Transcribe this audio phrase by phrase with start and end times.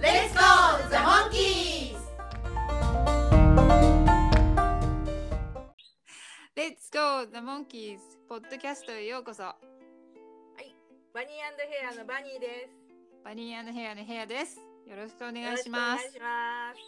[0.00, 1.96] Let's go, the monkeys!
[6.56, 7.98] Let's go the monkeys.
[8.28, 9.42] ポッドキャストへようこそ。
[9.42, 9.54] バ
[11.22, 12.76] ニーヘアのバニーです。
[13.24, 14.60] バニーヘアのヘアです。
[14.86, 16.80] よろしくお願よろしくおいします願いします。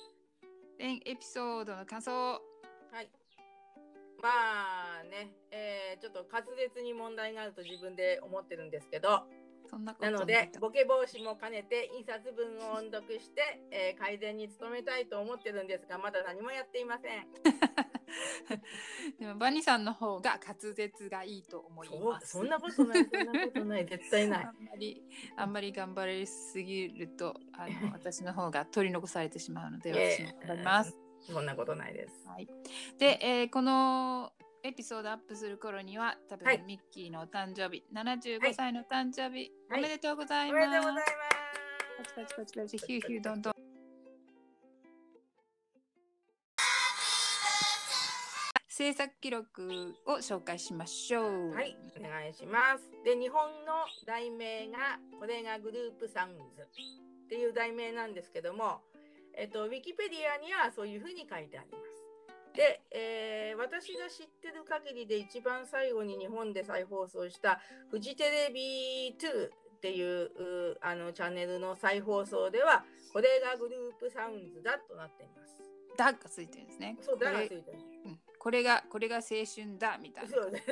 [0.79, 2.13] 全エピソードの感想。
[2.13, 2.39] は
[3.03, 3.11] い。
[4.23, 4.29] ま
[5.01, 9.25] あね、えーちょっと滑舌に問題があると自分で思ってるんですけど
[9.71, 10.11] そんなこと。
[10.11, 17.27] なのでボケ防止も兼ねて印刷文を音読して、えー改善に努めたいと思ってるんですがまだ何もやっていません。
[19.21, 22.29] でもバニーさんの方が滑舌がいいと思います。
[22.29, 24.45] そんなことないそんなことない絶対ない。
[24.45, 25.05] あんまり
[25.37, 30.17] あんまり頑張りすぎるとあの 私の方が取り残されてしまうのでえ。
[30.17, 30.97] 私も頑張ります。
[31.21, 32.27] そんなことないです。
[32.27, 32.49] はい、
[32.99, 34.33] で、えーこの
[34.63, 39.81] エピソードアップする頃には多分、はいミッキーのお誕生日は75い歳の誕生日、はい。
[39.81, 40.67] おめでとうござおいます。
[40.67, 41.05] めでとうござい
[41.99, 43.53] パチパチパチパチヒューヒューどんどん。
[48.69, 51.49] 制作記録を紹介しましょう。
[51.49, 51.77] ますはい。
[51.99, 52.91] お願いします。
[53.05, 53.73] で日本の
[54.07, 58.83] 題名がこれがグループサウンズっていう題名なんですけども
[59.35, 62.00] えっとウィキペディアにはそういうふうに書いてあります
[62.55, 70.31] で、えー私が知ってる限りで一番最後に日本で再放送したフジテレビ2っていう
[70.73, 75.63] うあのチャンネルの再放送ではこれがグループサウンズだとなっています。
[75.97, 76.97] だがついてるんですね。
[77.01, 77.79] そうだがこれついてる。
[78.07, 80.31] うんこれがこれが青春だみたいな。
[80.31, 80.63] そうね。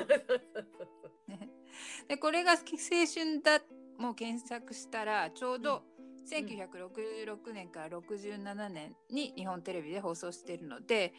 [2.09, 3.61] でこれが青春だ
[3.99, 5.83] もう検索したらちょうど
[6.31, 11.12] 1966年から67年に日本テレビで放送しているので、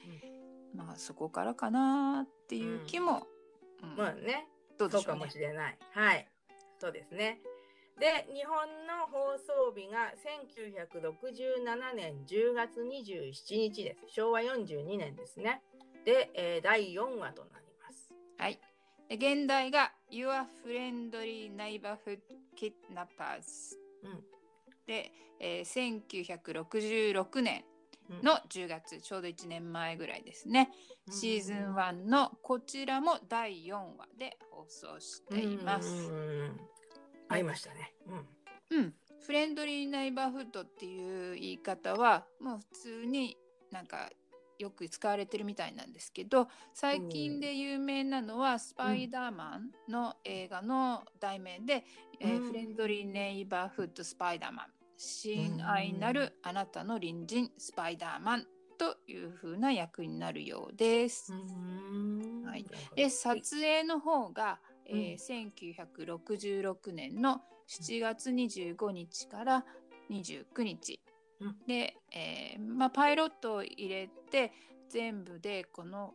[0.73, 3.27] まあそこからかなっていう気も、
[3.83, 4.47] うんまあね。
[4.77, 5.37] どうねそうかもし。
[5.37, 5.77] れない。
[5.91, 6.27] はい。
[6.79, 7.41] そうですね。
[7.99, 10.13] で、日本の放送日が
[10.87, 14.13] 1967年10月27日です。
[14.13, 15.61] 昭和42年ですね。
[16.05, 18.09] で、えー第4話となります。
[18.37, 18.59] はい。
[19.09, 22.19] で現代が Your Friendly Neighborhood
[22.57, 24.23] Kidnappers うん。
[24.87, 26.01] で、えー
[26.41, 27.68] 1966年うん
[28.23, 30.71] の10月、ちょうど1年前ぐらいですね。
[31.09, 35.89] シーズン1のこちらも第4話で放送しています。
[35.89, 36.59] うんうんうんうん
[37.29, 37.93] ありましたね。
[38.07, 38.79] うん。
[38.79, 38.93] うん、
[39.25, 43.37] フレンドリーナイバーフッドっていう言い方はもう普通に
[43.71, 44.09] なんか
[44.57, 51.85] よく使われてるみたいなんですけど最近で有名なのはスパイダーマンの映画の題名で、
[52.19, 54.65] えーうんフレンドリーネイバーフッドスパイダーマン
[55.01, 61.31] 親愛なるあなたの隣人スパイダーマンという風な役になるようです。
[61.31, 62.43] うん。
[62.45, 62.65] はい。
[62.97, 65.51] で撮影の方が、えーうん。
[65.53, 67.39] 1966年の
[67.69, 69.65] 7月25日から
[70.09, 70.99] 29日、
[71.39, 71.55] うん。
[71.65, 74.51] で、えーまあ、パイロットを入れて
[74.89, 76.13] 全部でこの、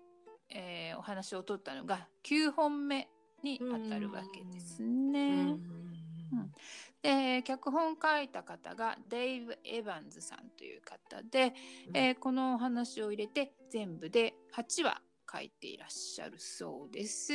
[0.51, 3.09] えーお話を取ったのが9本目
[3.43, 5.57] にあたるわけですね。
[6.35, 6.53] うん。
[7.03, 11.55] で脚本書いた方がデイブ・エヴァンズさんという方で、
[11.89, 11.97] うん。
[11.97, 17.33] えーこのお話を入れて全部で8話書いていらっしゃるそうです。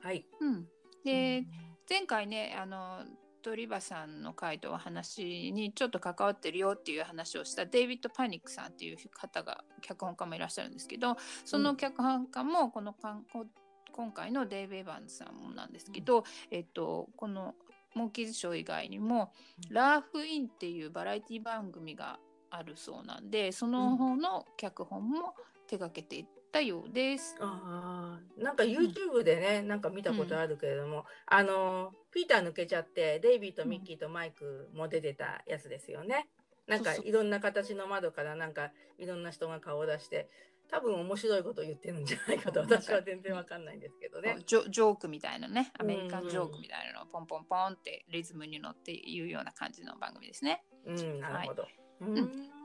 [0.00, 0.26] はい。
[0.40, 0.66] うん、
[1.04, 1.44] で
[1.88, 3.04] 前回ねあの
[3.42, 13.46] 鳥羽さんの回とお話にちょっと関わってるよっていう話をしたデイビッド・パニックさんっていう方が脚本家もいらっしゃるんですけどその脚本家もこのかんこ
[13.92, 17.54] 今回のデイブ・エヴァンズさんもなんですけど、えっと、この
[17.94, 19.32] モンキーズショー以外にも
[19.70, 22.18] 「うんラーフ・イン」っていうバラエティ番組が
[22.50, 25.34] あるそうなんでその方の脚本も
[25.66, 27.36] 手掛けていったようです。
[27.40, 36.28] ああ、なんか YouTube でね、なんか見たことあるけれども、あのピーター抜けちゃって、デイビーとミッキーとマイクも出てたやつですよね。
[36.66, 40.28] なんかいろんな形の窓からなんかいろんな人が顔を出して、
[40.70, 44.38] 多分面白いことを言ってるんじゃないかと私は全然わかんないんですけどね。
[44.46, 50.64] ジョジョークみたいなねアメリカうんンジョークみたいなのをポンポンポンってリズムに乗っていうような感じの番組ですね。
[50.86, 51.66] うん、なるほど。
[52.04, 52.14] ん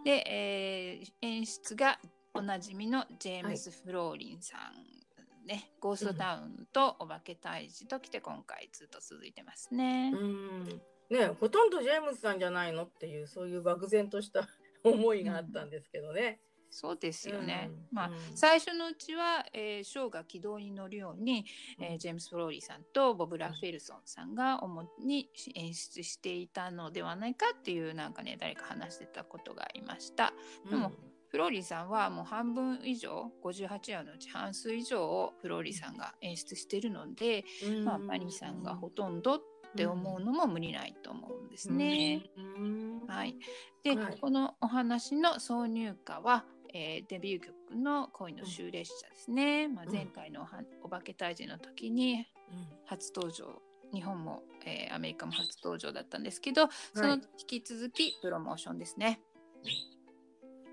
[0.04, 2.00] で、えー演出が
[2.34, 10.12] おなじみのジェームス・フローリンさん、ねゴーストタウンとお化け退治ときて今回ずっと続いてますね。
[10.14, 14.48] うん、ねほとんどジェームズさんじゃないのっていうそういう漠然とした
[14.84, 16.40] 思いがあったんですけどね。
[16.76, 17.72] そうですよね。
[17.92, 18.14] まあ、うん。
[18.14, 21.46] うん最初のうちは、えーショーが軌道に乗るように、
[21.80, 30.34] えージェームス・フローリーさんとボブ・ラフェルソンさんが主に演出していたのではないかっていうなんかね誰か話してたことがありました。
[30.70, 30.92] でも
[31.30, 37.86] フローリーさんはもう半分以上58話のうち半数以上をフローリーさんが演出してるので、うん。
[37.86, 39.42] まあ、マリーさんがほとんどっ
[39.76, 42.24] て思うのも無理ないと思うんですね。
[42.38, 43.02] うん。
[43.08, 43.36] はい、
[43.84, 44.18] で、はい。
[44.20, 46.46] このお話の挿入歌は、
[46.78, 49.70] えーデビュー曲の恋の終列車ですね。
[49.70, 53.62] まあ、うん前回のおはお化け退治の時にうん初登場、
[53.94, 59.22] 日本も、えーアメリカも初登場だったんですけど、その引き続きプロモーションですね。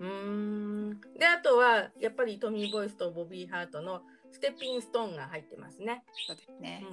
[0.00, 0.08] うー
[0.94, 4.02] んであとはやっぱりトミー・ボイスとボビー・ハートの
[4.32, 6.02] ステッピングストーンが入ってますね。
[6.26, 6.84] そうですね。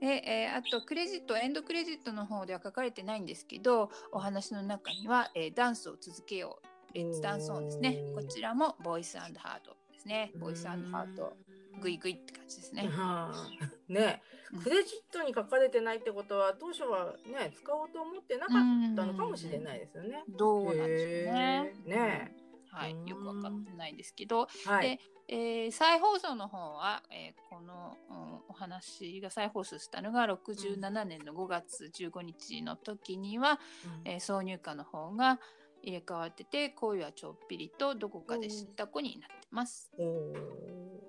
[0.00, 7.98] で、えーあとクレジットエンドクレジットの方では書かれてないんですけどお話の中には、えーダンスを続けようレッツダンスオンですね。
[8.14, 9.32] こちらもボイスハー
[9.64, 10.32] トですね。
[10.36, 10.40] ん。
[10.40, 11.36] ボイスハート。
[11.80, 13.48] グイグイって感じですね、はあ。
[13.88, 14.22] ね。
[14.52, 14.62] うん。
[14.62, 18.56] クレジットに書かれてないってことは当初はね使おうと思ってなかっ
[18.94, 20.24] たのかもしれないですよね。
[20.28, 21.74] どうなんでしょうね。
[21.86, 22.36] ね。
[22.70, 22.92] はい。
[22.92, 23.06] うん。
[23.06, 24.82] よくわかってないですけど、はい。
[24.82, 25.00] で。
[25.28, 33.58] えー再放送の方は、えーこの、うんお話が再放送したのが67年の5月15日の時には、
[34.04, 35.40] えー挿入歌の方が
[35.82, 39.90] 入れ替わってて恋はちょっぴりとどこかで知った子になってます。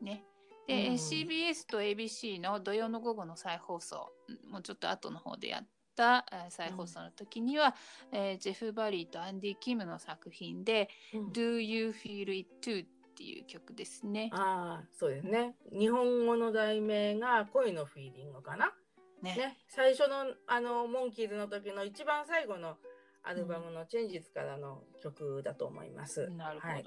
[0.02, 0.24] ね、
[0.68, 7.76] で、えーうん CBS と ABC の土曜の午後の再放送うんもうちょっと後の方でやった、えー再放送の時には、
[8.12, 14.30] えージェフ・バリーとアンディ・キムの作品でうん「Do You Feel It Too」っていう曲ですね。
[14.34, 15.56] ああそうですね。
[15.72, 18.74] 日本語の題名が恋のフィーリングかな。
[19.22, 22.78] ねね、最初のあのモンキーズの時の一番最後の
[23.24, 26.30] アルバムの「チェンジズ」からの曲だと思います。
[26.32, 26.86] なるほど、はい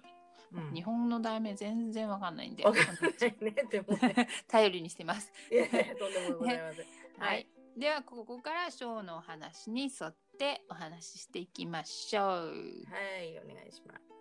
[0.53, 4.29] うん日本の題名全然わかんないんでわかんないね、でもね。
[4.47, 5.33] 頼りにしてます。
[5.51, 6.87] いやいやとんでもございません。
[7.19, 7.49] はい。
[7.77, 12.25] ではここからショーのお話に沿ってお話ししていきましょう。
[12.27, 14.16] はい、お願いします。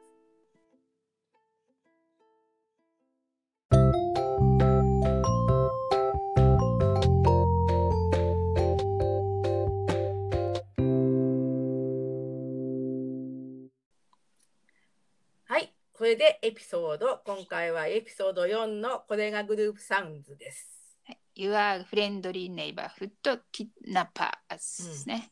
[16.05, 20.99] はい、これでエピソード、今回はエピソード4のこれがグループサウンズです。
[21.35, 25.31] Your Friendly Neighborhood Kidnappers ですね。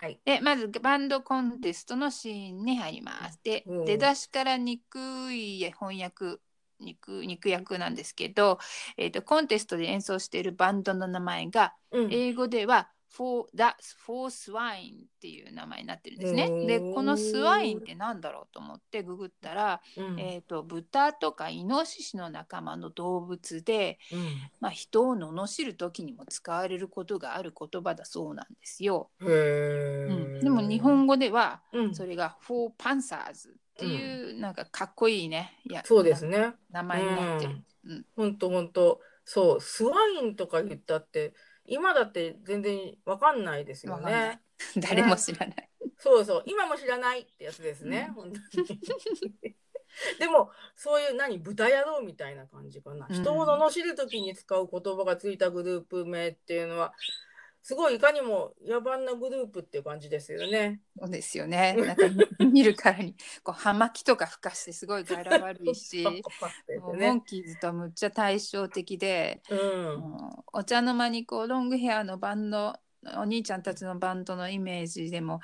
[0.00, 0.20] はい。
[0.24, 3.40] で、まずバンドコンテストのシーンに入ります。
[3.42, 6.38] でうん、出だしから憎い翻訳、
[6.78, 8.60] 肉肉訳なんですけど、
[8.96, 13.64] えーと、コンテストで演奏しているバンドの名前が、うん英語では For, the,
[14.06, 16.46] for Swine っていう名前になってるんですね。
[16.50, 24.18] うんで、このスワインってなんだろうと思ってググったら、うんえーと、豚とかイノシシの仲間の動物で、うん
[24.60, 29.10] まあ、人を罵る時にも使われることがある言葉だそうなんですよ。
[29.20, 36.54] うん、でも日本語ではうんそれが For Panzers っていうなんかかっこいいね、いやそうですね。
[36.70, 37.52] 名前になってる。
[37.84, 39.00] うんほんとほんと。
[39.24, 41.32] そう、スワインとか言ったって、
[41.64, 44.40] 今だって全然わかんないですよね。
[44.76, 45.68] 誰も知らない。
[45.98, 48.06] そうそう、今も知らないってやつですね。
[48.08, 48.80] うん本当に
[50.18, 53.06] でも、そういう何、豚野郎みたいな感じかな。
[53.08, 56.94] うん人を罵るときに使う言葉がついたグループ名っていうのは、
[57.62, 60.80] すごいいかにも野蛮なグループっていう感じですよね。
[60.98, 61.74] そうですよね。
[61.78, 62.06] なんか
[62.52, 66.04] 見るからにこう葉巻とか吹かしてすごい柄悪いし、
[66.38, 67.24] パッてもうモねン。
[67.24, 70.10] キーズとむっちゃ対照的で、うん。
[70.52, 72.74] お茶の間にこうロングヘアのバンド
[73.16, 75.40] お兄ちゃんたちのバンドのイメージでも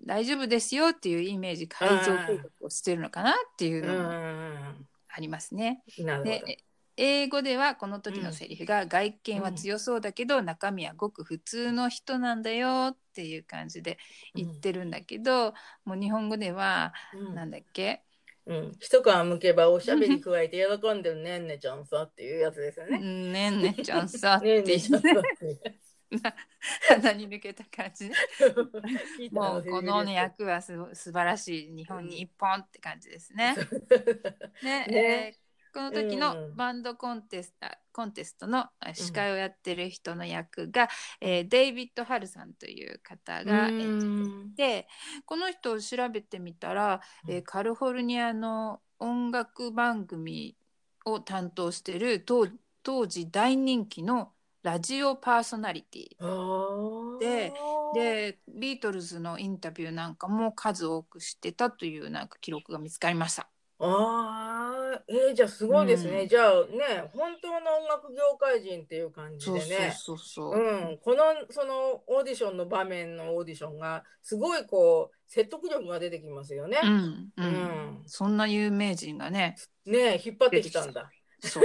[0.00, 4.88] 大丈夫ですよっていうイメージ改造計画をしてるのかなっていううのもん。
[5.08, 5.82] ありますね。
[5.98, 6.46] なるほど。
[6.46, 6.64] で
[7.00, 13.98] 英語ではこの時のセリフが、外見は強そうだけど、中身はごく普通の人なんだよっていう感じで
[14.34, 17.34] 言ってるんだけど、もう日本語では、うん。
[17.36, 18.02] なんだっけ、
[18.46, 21.46] うん、一皮むけばおしゃべり加えて喜んでるねん。
[21.46, 22.98] ねちゃんさっていうやつですよね。
[23.00, 23.32] うん。
[23.32, 25.80] ねんねちゃんさって ね言っんねちゃんさて
[26.88, 28.10] 鼻に抜けた感じ。
[29.30, 31.76] もうこのね役はすご素晴らしい。
[31.76, 33.54] 日本に一本って感じですね。
[34.64, 35.34] ね ね。
[35.36, 36.56] えーこの時のうん。
[36.56, 40.88] バンドコンテスト,、コンテストのあ司会をやってる人の役が、
[41.20, 44.88] えーデイビッド・ハルさんという方が演じてて
[45.24, 50.56] この人を調べてみたら、えーカリフォルニアの音楽番組
[51.04, 52.48] を担当してる当
[52.82, 54.32] 当時大人気の
[54.62, 57.18] ラジオパーソナリティ。
[57.20, 57.52] で
[57.94, 63.48] でビートルズのインタビューなんかも数多くしてたというなんか記録が見つかりました。
[63.80, 64.57] ああ、
[65.08, 66.22] えー、じゃあすごいですね。
[66.22, 69.94] うんじゃあね、本当の音楽業界人っていう感じでね。
[69.96, 70.58] そうそうそう。
[70.58, 76.80] うん、このそのオーディションの場面のオーディションがすごいこう説得力が出てきますよね。
[76.82, 81.10] うんうんうんそんな有名人がね、ね引っ張ってきたんだ。
[81.40, 81.64] そう。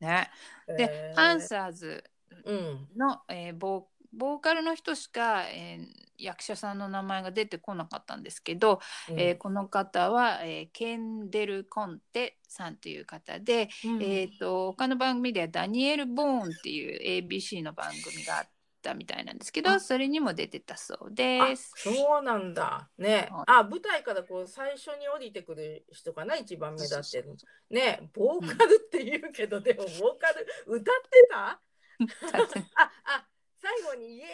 [0.00, 0.30] ね。
[0.66, 2.04] で、えーパンサーズ
[2.44, 18.48] うん、の、えーボーボーカルの人しか、えー役者さんの名前が出てこなかったんですけど、うんえーこの方は、えーケンデル・コンテさんという方で、うんえー、と他の番組ではダニエル・ボーンっていう ABC の番組があっ
[18.82, 21.72] たみたいなんですけどあそれにも出てたそうあです。
[21.76, 22.88] そうなんだ。
[22.98, 23.44] ねはい。
[23.46, 27.34] あ舞台からこう最初に降りてくる人かな一番目立ってる。
[27.70, 31.60] ねボーカルって言うけど、でもボーカル歌ってた
[32.76, 33.29] ああ
[33.62, 34.26] 最後にイエー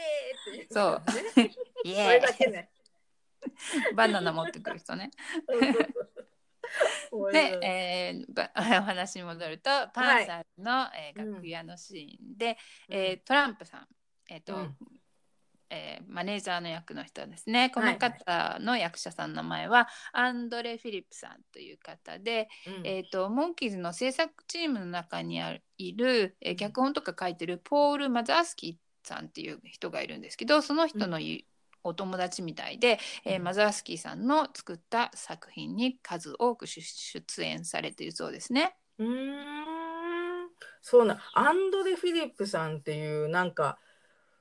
[0.52, 1.02] イっていう、そう。
[1.40, 1.52] ね。
[1.84, 1.92] イ。
[1.92, 2.70] エだけね。
[3.42, 5.10] ーイバナナ持ってくる人ね。
[7.32, 11.34] で、えーば お話に戻るとパンサーズの、えーうん。
[11.34, 12.56] 楽屋のシーンで、
[12.88, 13.88] えートランプさん、
[14.28, 14.76] えーとうん。
[15.70, 17.70] えーマネージャーの役の人ですね。
[17.70, 22.86] このはい方の役者さんの名前はアンドレ・フィリップさんという方で、うん。
[22.86, 31.46] えー、とモンキーズの制作チームの中にあるいる、えー脚本とか書いてるポール・マザースキーさんっていう人がいるんですけどその人のい
[31.82, 33.44] お友達みたいで、えーうん。
[33.44, 38.76] マザースキーさんの作った作品に数多く出出演されているそうですね。
[38.98, 39.56] うーん。
[40.82, 43.78] そうなアンドレ・フィリップさんっていうなんか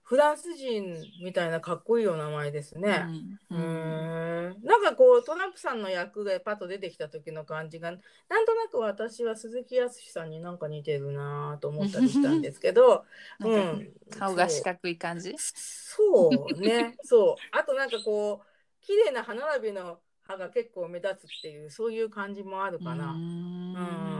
[0.06, 3.08] フランス人みたいなかっこいいお名前ですね。
[3.50, 3.60] ううん。
[3.60, 4.64] ーん。
[4.64, 7.98] なんかこうトランプさんの役がパッと出てきた時の感じがな
[8.42, 13.06] んとなく私は鈴木康さんになんか似てるなと思ったりしたんですけど、
[13.40, 13.94] なうん。
[14.12, 15.36] か顔が四角い感じ？
[15.36, 16.62] そう。
[16.62, 16.98] ね。
[17.04, 17.48] そう。
[17.52, 18.46] あとなんかこう
[18.82, 23.24] 綺麗な歯並びの歯が結構目立つっていうそういう感じもあるかな。
[23.74, 24.15] うん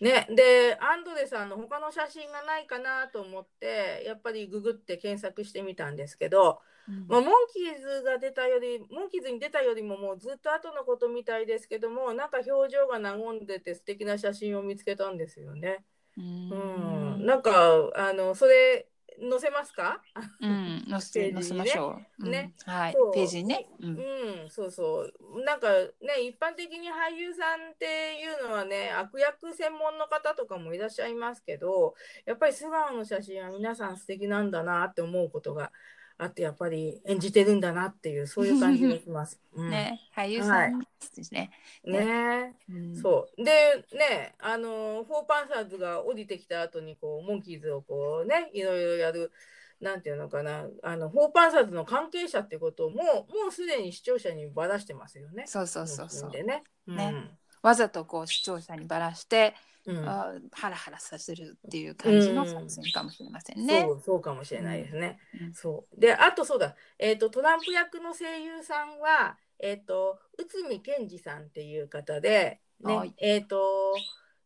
[0.00, 6.60] ね、でアンドレさんの他の写真がないかなと思ってやっぱりググって検索してみたんですけど、
[7.08, 15.84] まあ、モンキーズが出たよりモンキーズに出たよりももうずっと後のことみたいですけどもなんか表情が和んでて素敵な写真を見つけたんですよね。
[16.18, 17.26] ううん、ん。
[17.26, 18.88] なんかあのそれ
[19.18, 20.02] 載せますか？
[20.40, 21.64] うん、載せてページにね。
[21.64, 22.24] 載せましょう。
[22.24, 22.30] うん。
[22.30, 22.52] ね。
[22.64, 22.94] はい。
[23.14, 23.66] ページにね。
[23.80, 25.12] ううんん、そうそう。
[25.44, 31.94] なんかね、一般的に俳優さんっていうのはね、悪役専門の方とかもいらっしゃいますけど、
[32.24, 35.72] やっぱり素顔の写真は皆さん素敵なんだなって思うことが
[36.18, 39.38] あって、やっぱり演じてるんだなっていう、そういう感じがします。
[39.54, 40.80] うん、ね、俳優さん
[41.14, 41.50] ですね。
[41.84, 43.44] ねうんそう。
[43.44, 49.30] で、ね、あの、フォーパンサーズが降りてきた後に、こう、モンキーズをこうね、いろいろやる、
[49.78, 55.44] なんていうのかな、あの、フォーパンサーズの関係者ってことをもう、もうすでに視聴者にばらしてますよね。
[55.46, 56.30] そうそうそうそう。
[56.30, 56.64] でね。
[56.86, 59.54] ねわざとこう視聴者にばらして、
[59.86, 59.96] うん。
[59.98, 63.82] うんあハラハラさせるっていう感じの作戦かもしれませんね。
[63.82, 65.18] そう、そうかもしれないですね。
[65.40, 66.00] うんそう。
[66.00, 73.94] で、あとそうだ、えっ、と、トランプ役の声優さんは、えっ、と、内海健二さんっていう方で、はいね、えっ、と、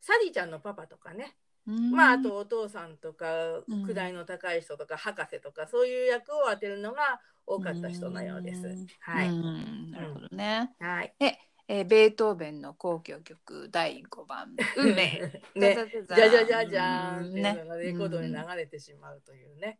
[0.01, 1.37] サリーちゃんのパパとかね、
[1.67, 3.27] うんまあ、あとお父さんとか
[3.69, 8.87] うん位の高い人とか博士とかそういう役を当てるのが多かった人のようですうん。
[9.01, 9.29] はい。
[9.29, 10.71] うんなるほどね。
[10.81, 11.15] はい。
[11.21, 15.21] えーベートーベンの交響曲第5番「運命」
[15.55, 15.77] ね、
[16.09, 19.79] じゃじゃじゃじゃーんねレコードに流れてしまうというね。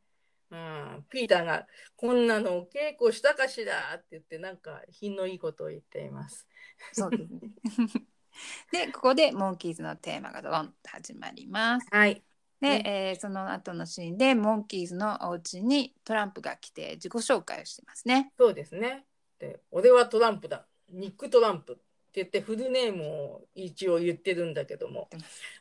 [0.51, 6.47] うん、ピーターがこんなのお稽古したかしらって言ってなんか品のいいことを言っています。
[6.93, 7.41] そうですね。
[8.73, 11.87] でここでモンキーズのテーマがドンと始まります。
[11.91, 12.23] はい。
[12.61, 18.33] で、ねえーその後のシーンでモンキーズのお家にトランプが来て自己紹介をしてますね。
[18.37, 19.07] そうですね。
[19.39, 20.67] で、俺はトランプだ。
[20.93, 21.83] ニック・トランプって
[22.15, 25.09] 言ってフルネームを一応言ってるんだけども。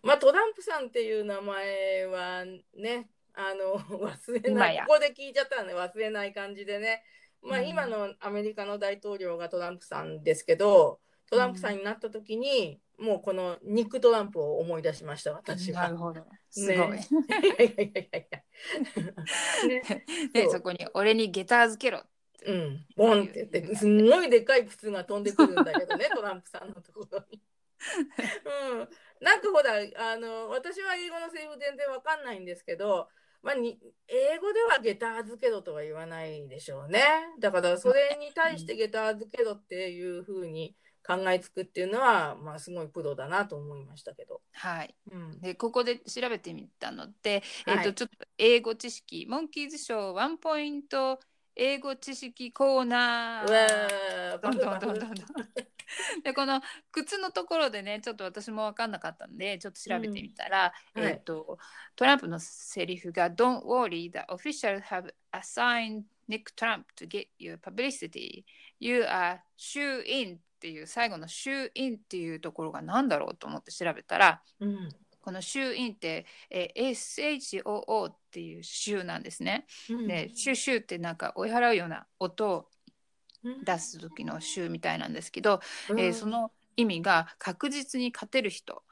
[0.04, 2.46] まあトランプさんっていう名前は
[2.76, 4.78] ね、あの 忘れない。
[4.80, 7.04] ここで聞いちゃったらね、忘れない感じでね。
[7.42, 15.98] まあうん今のアメリカの大統領がトランプさんですけど、トランプさんになった時に、もうこのニック・トランプを思い出しました、私はなる。
[15.98, 16.26] ほど。
[16.50, 17.00] すごい。
[19.68, 22.04] ねでそこに「俺に下駄預けろ」
[22.46, 27.42] うん、ボンって言って、すんごいでかい靴が飛んでくるんだけどね、 トランプさんのところに。
[28.72, 28.90] うん、
[29.22, 33.10] なんかほら、あの、私は英語のセリフ全然わかんないんですけど、
[33.42, 37.02] まあ、に英語では下駄預けろとは言わないでしょうね。
[37.40, 40.76] だからそれに対して下駄預けろっていうふうに
[41.10, 44.42] 考えつくっていうのは、まあすごいプロだなと思いましたけど。
[44.52, 44.96] はい。
[45.12, 51.20] うん、でここで調べてみたので、えっはいとちょっと英語知識モンキーズショーワンポイント
[51.62, 53.52] 英語知識コーナうー。
[53.52, 55.16] わーどんどんどんどんどん。
[56.24, 56.62] でこの
[56.92, 61.58] 靴のところでねちょっと私も分かんなかったんでちょっと調べてみたら、うんはいえっ、と
[61.98, 68.46] トランプのセリフが「Don't worry, the officials have assigned Nick Trump to get your publicity.
[68.80, 74.90] You are shoe in」っていう最後の「shoe in」っていうところが何だろうと思って調べたらうん
[75.22, 79.66] この「shoe in」って、えー SHOO っていう「shoe」なんですね。
[79.90, 80.08] うん。
[80.08, 82.70] で「シュシュ」ってなんか追い払うような音を
[83.44, 83.56] うん。
[83.64, 86.00] 出す時の「シュ」みたいなんですけど、うん。
[86.00, 88.84] えーその意味が確実に勝てる人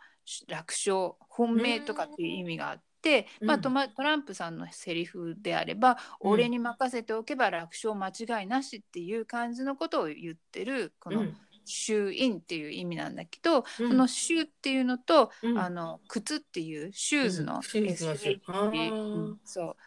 [0.48, 3.48] 楽勝本命とかっていう意味があって、うん。
[3.48, 6.31] まあ、トマトランプさんのセリフであれば、うん。
[6.31, 13.89] 俺に任せておけば楽勝間違いなしっていう感じのことを言ってるこのうん「シューイン」っていう意味なんだけど、うん。
[13.89, 15.59] この「シュー」っていうのと、うん。
[15.59, 17.63] あの靴っていうシューズのうん。
[17.63, 18.91] シューズのシュー SH あー。
[18.91, 19.77] うんそ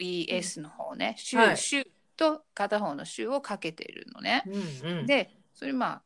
[0.00, 0.02] う。
[0.02, 1.56] ES の方ね、シュー、はい。
[1.56, 4.44] シューと片方のシューをかけてるのね。
[4.46, 5.06] うんうん。
[5.06, 6.02] で、それまあ、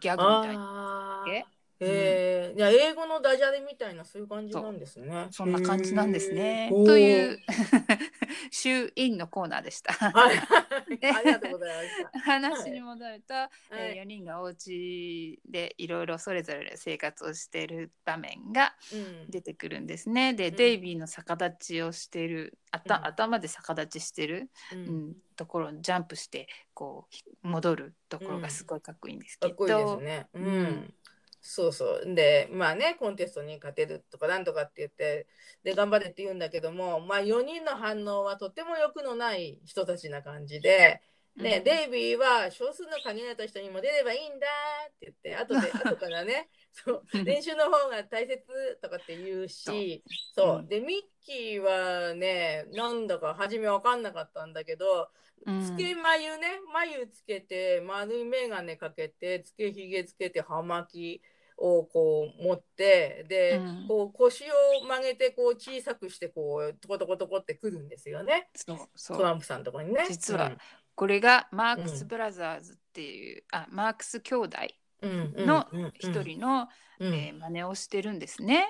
[0.00, 1.24] ギャグみたいな。
[1.80, 5.28] あーええーいや英語のダジャレみたいなそういう感じなんですね。
[5.30, 6.70] そんな感じなんですね。
[6.86, 7.38] という、
[8.50, 9.92] シューインのコーナーでした。
[10.10, 12.18] はい、ありがとうございました。
[12.20, 13.48] 話に戻ると、はい。
[13.94, 19.30] え4人がお家でいろいろそれぞれ生活をしている場面がうん。
[19.30, 20.34] 出てくるんですね。
[20.34, 20.56] で、うん。
[20.56, 23.06] デイビーの逆立ちをしている、あたうん。
[23.06, 27.06] 頭で逆立ちしてる、ううんん、ところにジャンプしてこ
[27.42, 30.28] う戻るところがすごいかっこいいんですけど、かっこいいですね。
[30.34, 30.94] うん。
[31.48, 32.14] うんそうそう。
[32.14, 35.26] で、まあね、コンテストに勝てるとかなんとかって言って、
[35.64, 41.00] で、頑張れって言うんだけども、まあ4人の反応はとっても欲のない人たちな感じで、
[41.36, 41.64] ね、うん。
[41.64, 44.46] デイビーは少数の限られた人にも出ればいいんだ
[44.90, 48.44] って言って、後で、 後からね、そう、練習の方が大切
[48.82, 50.58] とかって言うし、そう。
[50.58, 50.62] う。
[50.62, 50.68] ん。
[50.68, 55.08] で、ミッキーはね、なんだか初めわかんなかったんだけど、
[55.46, 55.62] うん。
[55.62, 61.22] つけ眉ね、眉つけて、丸い眼鏡かけて、つけひげつけて、葉巻
[61.58, 68.48] をこう持って、で、うんこう腰を曲げて、こう小さくして、こう、トコトコトコってくるんですよね。
[68.54, 70.06] そうそうトランプさんのところにね。
[70.08, 70.52] 実は
[70.94, 74.58] これがマークス・ブラザーズっていう、あマークス兄弟
[75.02, 76.68] うん、うんのうんうん一人の、
[76.98, 78.66] うんえー真似をしてるんですね。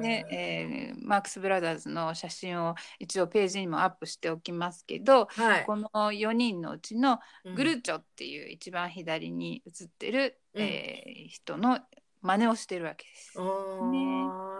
[0.00, 5.64] ねえーマークス・ブラザーズの写真を一応ページにもアップしておきますけど、はい。
[5.64, 7.54] この4人のうちのうん。
[7.54, 10.62] グルチョっていう一番左に写ってる、うん。
[10.62, 11.78] えー人の
[12.22, 13.38] 真似をしてるわけです。
[13.38, 13.44] ね。
[13.44, 13.46] ね、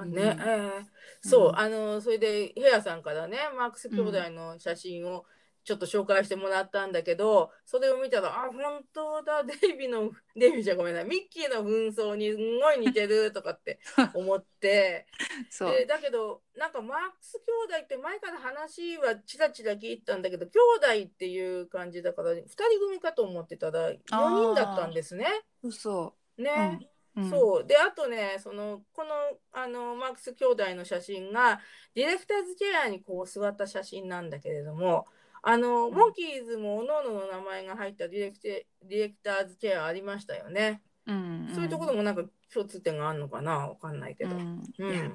[0.03, 0.19] うん。
[0.19, 0.85] えー。
[1.21, 5.25] そう、うんあのそれでヘアさんからねマークス兄弟の写真を
[5.67, 13.81] ちょっと紹介してもらったんだけど、それを見たらあ本当だ デイビーのデイビーじゃごめんなさいミッキーの紛争にすんごい似てるとかって
[14.15, 15.09] 思って
[15.51, 20.59] そうでだけどなんかマークス兄弟って前から話はちらちら聞いてたんだけど兄
[21.03, 25.27] 弟っていう感じだから2人組かと思ってたら4人だったんですね。
[25.63, 26.79] そうそね。
[26.81, 26.85] う。
[26.85, 26.97] うん
[27.31, 29.11] そうであとねそのこの
[29.53, 31.61] あのマークス兄弟の写真が
[31.95, 35.07] ディレクターズチェアにこう座った写真なんだけれども
[35.43, 43.69] あの、んモンキーズもおのおのの名前が入ったディレクテディレクターズチェアありましたよね、うんそういうところもなんか共通点があるのかな？
[43.69, 44.63] わかんないけど、うん。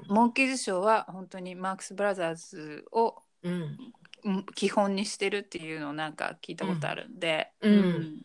[0.08, 3.78] モンキーズショーは本当にマークス・ブラザーズをうん。
[4.24, 7.74] うん基本にしてるっていうのをなんか聞いたことあるんで、うん。
[7.74, 8.22] うん。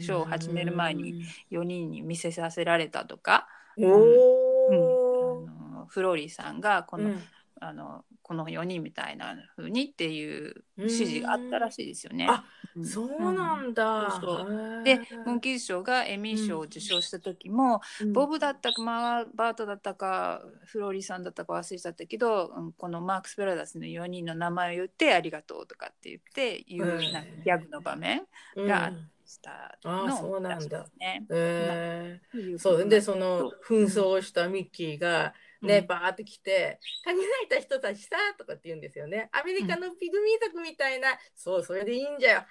[0.00, 4.76] ショーを始める前に4人に見せさせられたとか、おうん。
[4.76, 7.22] お、あのフローリーさんがこの,、うん。
[7.60, 12.26] あのこの4人みたいな風にっていううん指示があったらしいですよね。
[12.28, 12.44] あ
[12.76, 12.84] うん。
[12.84, 14.82] そうなんだ、そうそう。
[14.84, 18.12] でモンキーズ賞がエミー賞を受賞した時も、うん。
[18.12, 28.92] ボブだったかマーバートだったかフローリーさんだったか忘れちゃったけど、うんこのマークス・ブラザーズの4人の名前を言ってありがとうとかって言って言ううんなギャグの場面があ
[29.24, 30.86] したあのそうなんだ。
[31.30, 32.88] えというそう。
[32.88, 39.28] でその紛争をしたミッキーがね、うんバーって来て「限られた人たちさ」とかって言うんですよね。
[39.32, 42.46] アメリカのピグミー族みたいな、そうそれでいいんじゃよ。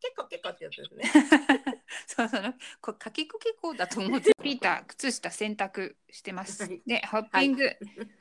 [0.00, 1.04] 結構結構ってやつですね。
[2.06, 6.82] そうそうこれかきくけこだと思って ピーター靴下洗濯してますはい。
[6.86, 7.70] でホッピング、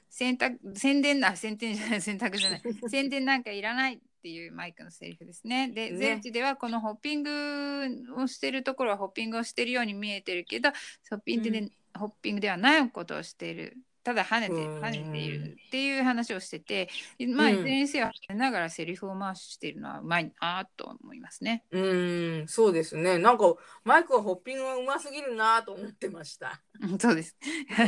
[0.10, 5.70] 洗濯宣伝な宣伝じゃない洗濯じゃない 宣伝なんかいらないっていうマイクのセリフですね。
[5.70, 10.72] で、ねゼンチではこのホッピングをしてるところはホッピングをしてるように見えてるけど
[11.10, 16.90] ホッピングで、ホッピングではないことをしているただ跳ねてうん跳ねているっていう話をしてて
[17.36, 21.64] まあうんいずれにせよ跳ねながらセリフを回しているのはうまいなと思いますね。
[21.72, 23.18] うーん、そうですね。
[23.18, 26.62] なんかマイクはホッピングがうますぎるなと思ってました。
[26.80, 27.36] うんそうです。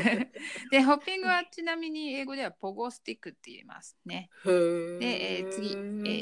[0.72, 4.32] でホッピングはちなみに英語ではポゴスティックって言いますね。
[4.44, 5.74] で、えー次、え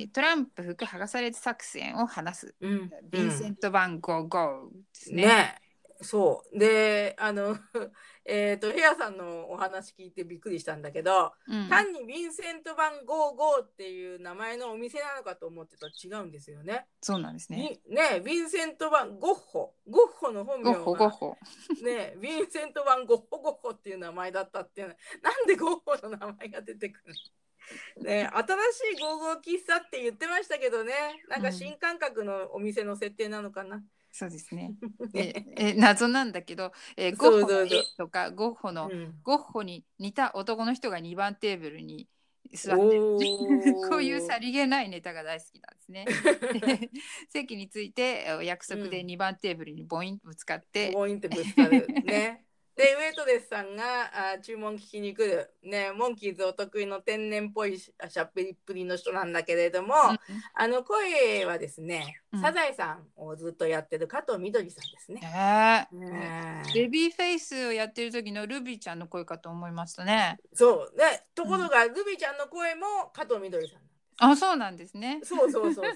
[0.03, 5.25] ートランプ服剥がされず作戦を話すうん、ヴィンセント・バン・ゴー・ゴーですね。
[5.25, 5.64] ね
[6.05, 7.57] そうであの
[8.25, 16.87] えっとヘアさんのお話聞いてびっくりしたんだけど、うん単にヴィンセント・バン・ゴー・ゴーっていう名前のお店なのかと思ってたら違うんですよね。
[17.01, 17.79] そうなんですね。
[17.87, 21.37] にねヴィンセント・バン・ゴッホゴッホの本名ゴッホゴッがホ。
[21.83, 27.13] ねヴィンセント・バン・ゴッホゴッホっていう名前だったっていうのなんでゴッホの名前が出てくる
[27.97, 28.03] の？
[28.03, 30.93] ね新しいゴーゴー喫茶って言ってましたけどね
[31.29, 33.83] なんか新感覚のお店の設定なのかな。
[34.17, 34.73] そうですね。
[35.11, 42.07] ね え え謎なんだけど、えーゴッホとかゴッホの、うんゴッホに似た男の人が2番テーブルに
[42.53, 42.81] 座って
[43.89, 46.05] こういうさりげないネタが大好きなんですね。
[46.79, 46.89] で
[47.29, 52.45] 席についてえー約束でうん2番テーブルにボインとぶつかって、ポイントぶつかるね。
[52.75, 60.17] でウェイトレスさんがあ注文聞きに来る、ね、モンキーズお得意の天然っぽいしゃっぺりっぷりの人なんだけれども、うん
[60.53, 65.21] あの声はですね、うんサザエさんをずっとやってる加藤みどりさんですね。
[65.91, 70.37] ねベビーフェイスをやってる時のルビーちゃんの声かと思いましたね。
[70.53, 73.79] そうねところが、ルビーちゃんの声も加藤みどりさん
[74.17, 75.21] あそうなんですね。
[75.23, 75.95] そうそうそうそう。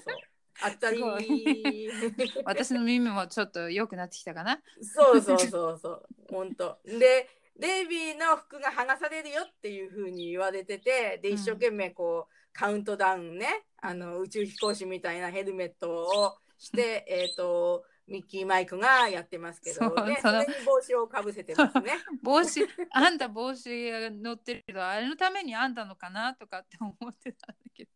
[0.62, 1.02] あったり。
[2.44, 4.60] 私の耳もちょっと良くなってきたかな？
[4.82, 6.06] そうそうそうそう。
[6.30, 6.78] 本当。
[6.84, 13.64] でデイビーの服が剥がされるよっていう風に言われててでうん一生懸命こう、カウントダウンね。
[13.82, 20.18] あの宇宙飛行士みたいなヘルメットをして、えっ、とミッキーマイクがやってますけどね。
[20.20, 21.92] それに帽子をかぶせてますね。
[22.22, 26.34] 帽子あんた帽子が乗ってるけどあれのためにあんたのかな？
[26.34, 27.90] とかって思ってたんだけど。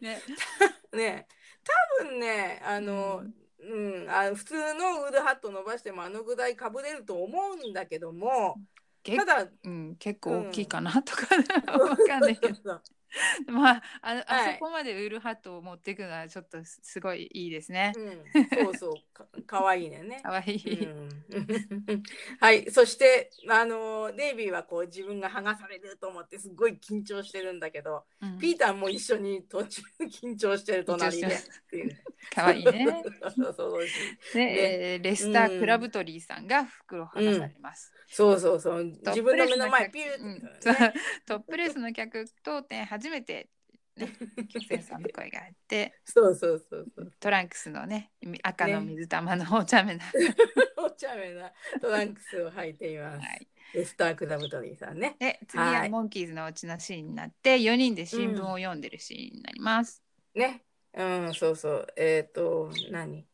[0.00, 0.22] ね。
[0.92, 1.28] ね
[1.98, 3.22] 多分ねあの、
[3.60, 4.10] うん。
[4.10, 8.56] あ普通のウールハット伸ばしてもあのぐらいかぶれると思うんだけども
[9.02, 11.26] 結ただうん、結構大きいかなとか、
[11.78, 12.80] わかんないけど
[13.46, 14.54] まあああはい。
[14.54, 17.92] そこまでウールハットを持っていくのはちょっとすすごいいいですね。
[17.96, 18.92] うん、そうそう。
[19.12, 20.20] かかわいいねね。
[20.22, 20.56] かわい。
[20.56, 20.84] い。
[20.84, 21.08] うん。
[22.40, 22.70] はい。
[22.70, 28.38] そしてあのデイビーはこう自分が剥がされると思ってすごい緊張してるんだけど、うん。
[28.38, 31.30] ピーターも一緒に途中緊張してる隣でっ
[31.70, 31.96] ていう。
[32.34, 33.02] かわいいね。
[33.36, 33.84] そうそう
[34.34, 37.92] で、えーレスター・クラブトリーさんが袋を剥がされます。
[38.08, 38.84] そうそうそう。
[38.84, 40.94] 自分の目の前客ピューね。
[41.26, 43.48] トップレスの客当店初めて、
[43.96, 44.12] ね、
[44.48, 48.10] 菊池さんの声が入ってそうそうそうそうトランクスのね
[48.42, 50.04] 赤の水玉のお茶目な、
[50.76, 53.18] お茶目なトランクスを履いています。
[53.18, 55.16] はい、レスター・クラブトリーさんね。
[55.18, 60.02] で次ははいモンキーズのお家のシーンになって4人で新聞を読んでるシーンになります。
[60.34, 60.64] ね。
[60.94, 61.86] うん、そうそう。
[61.96, 63.26] えっ、と、何？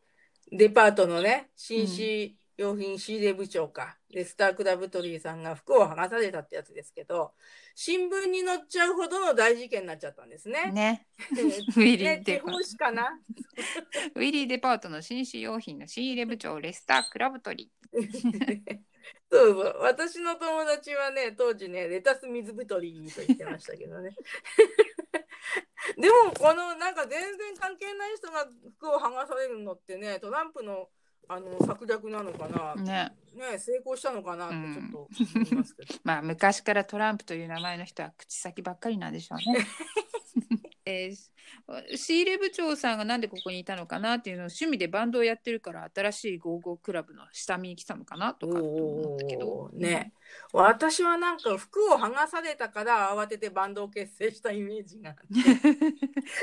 [0.53, 7.33] デパートのね、紳士用品仕入れ部長か、レスター・クラブトリーさんが服を剥がされたってやつですけど、
[7.75, 10.71] 新聞に載っちゃうほどの大事件になっちゃったんですね。
[10.71, 11.07] ね、ね
[11.77, 13.19] ウィリー地デパ方紙かな？
[14.15, 17.73] ウィリーデパートの紳士用品の仕入れ部長レスター・クラブトリ
[19.31, 19.77] そうそう。
[19.81, 24.15] 私の友達はね、当時ね、レタス水太りと言ってましたけどね。
[25.99, 30.89] でも、このなんか全然関係ない人が服を剥がされるのってね、トランプの
[31.29, 32.83] あの策略なのかな、ー。
[32.83, 35.09] ね、ね、成功したのかなってうんちょっと
[35.39, 35.95] 思いますけど。
[36.05, 39.67] まあ昔からトランプという名前の人は口先ばっかりなんでしょうね。
[40.87, 41.17] えー
[41.95, 49.71] 仕入れ部長さんがなんでここにいたのかなっていうのを趣味でバンドをやってるから新しいゴーゴークラブの下見に来たのかなとか思ったけど。
[49.75, 50.15] ね、
[50.53, 55.11] 私はなんか服を剥がされたから慌ててバンドを結成したイメージが。
[55.11, 55.17] あっ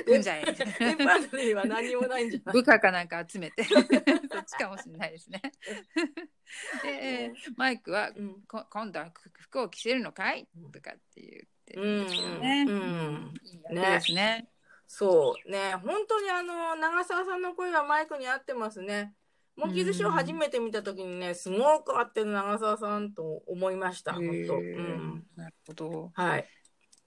[0.06, 0.12] て。
[0.12, 2.54] うんじゃえレパートリーは何もないんじゃない。
[2.54, 3.64] 部下かなんか集めて。
[3.64, 5.42] そっちかもしれないですね。
[6.84, 8.42] で、えーマイクはうん。
[8.48, 10.48] こ今度は服を着せるのかい？
[10.72, 12.66] とかって言ってるうんんですよね。
[12.68, 14.48] うんいい役ですね。
[14.88, 19.14] そうね本当にあの長澤さんの声はマイクに合ってますね。
[19.56, 24.56] モンキーズショー初めて見た時にねすごく合ってる長澤さんと思いました本当。
[24.56, 26.12] うん、なるほど。
[26.14, 26.48] はい。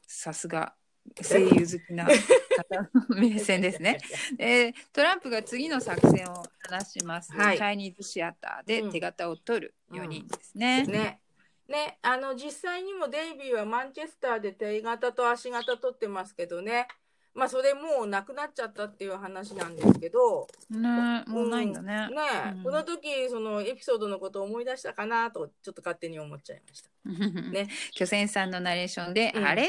[0.07, 0.75] さすが
[1.23, 2.13] 声優好きな方
[3.11, 3.99] の 目線ですね。
[4.39, 7.33] えートランプが次の作戦を話します。
[7.33, 10.85] はいチャイニーズシアターでうん手形を取る4人ですね。
[10.87, 11.21] ね。
[11.69, 16.87] ね、あの実際にもデイビーはマンチェスターで手形と足形取ってますけどね
[17.35, 22.09] まあそれもうなくなっちゃったっていう話なんですけど、ねもうないんだね。
[22.09, 22.15] ね
[22.47, 26.91] え、うんこの時そのエピソードのことを思い出したかなとちょっと勝手に思っちゃいました。
[27.51, 29.69] ね巨泉さんのナレーションで、うんあれ？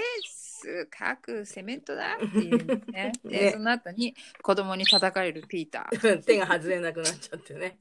[0.66, 3.12] す各セメントだっていうね。
[3.26, 6.22] で、ねその後に子供に叩かれるピーター。
[6.24, 7.80] 手が外れなくなっちゃってね。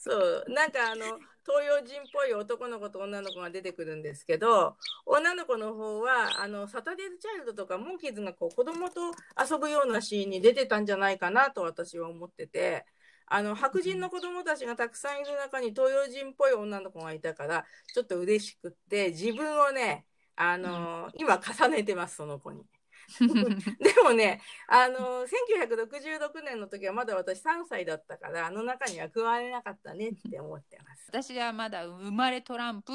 [0.00, 9.00] そうなんかあの東洋人っぽい男の子と女の子が出てくるんですけど女の子の方はあのサタデーチャイルドとかモンキーズがこう子供と
[9.40, 12.84] 遊ぶようなシーンに出てたんじゃないかなと私は思ってて。
[13.28, 20.06] あの白人の子供たちがたくさんいる中に東洋人っぽい女の子がいたからちょっと嬉しくって自分をね
[20.36, 22.62] あの、今重ねてますその子に。
[23.18, 31.06] でもね、あの、1966年の時はまだ私3歳だったから、あの中には加われなかったねって思ってます。
[31.08, 32.92] 私はまだ生まれトランプ、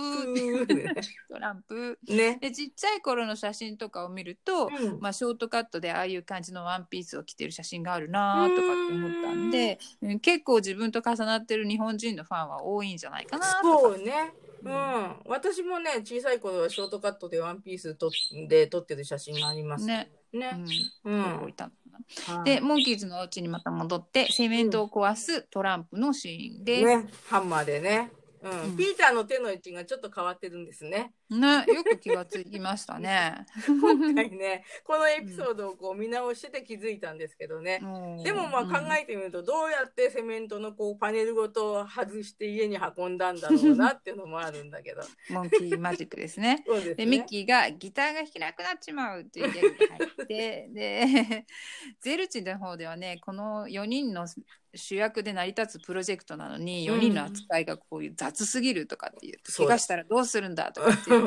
[1.30, 2.00] トランプ。
[2.08, 2.38] ね。
[2.42, 13.80] で、ちっちゃい頃の写真とかを見ると、うんまあ、ショートカットでああいう感じのワンピースを着てる写真があるなとかって思ったんで、うん結構自分と重なってる日本人のファンは多いんじゃないかなとか。
[13.80, 14.34] そうね。
[14.64, 15.16] ううんん。
[15.26, 18.12] 私もね、小さい頃はショートカットでワンピースと
[18.48, 19.86] で撮ってる写真があります。
[19.86, 20.12] ね。
[20.34, 20.52] ね。
[21.06, 21.14] うん。
[21.14, 21.54] うん。
[22.44, 26.86] で、モンキーズのお家にまた戻って、セメントを壊すトランプのシーンです。
[26.86, 28.12] ね、ハンマーでね。
[28.42, 28.52] うん。
[28.52, 31.14] うんピーターの手の位置がちょっと変わってるんですね。
[31.38, 33.46] ね、よく気がつきましたね。
[33.66, 37.80] 今回ね、このエピソードをこう見直してて気づいたんですけどね。
[38.24, 45.02] でもまあ考えてみるとどうやってセメントのこうパネルごと外して家に運んだんだろうなっていうのもあるんだけど。
[45.02, 46.64] う んモンキーマジックですね。
[46.68, 46.96] そうですね。
[46.96, 51.46] で、ミッキーがギターが弾けなくなっちまうっていうギャグが入って、 で、
[52.00, 54.28] ゼルチの方ではね、この4人の
[54.74, 61.21] 主役で成り立つプロジェクトなのに、4人の扱いがこういう雑すぎるとかって言って、そう怪我したらどうするんだとかっていう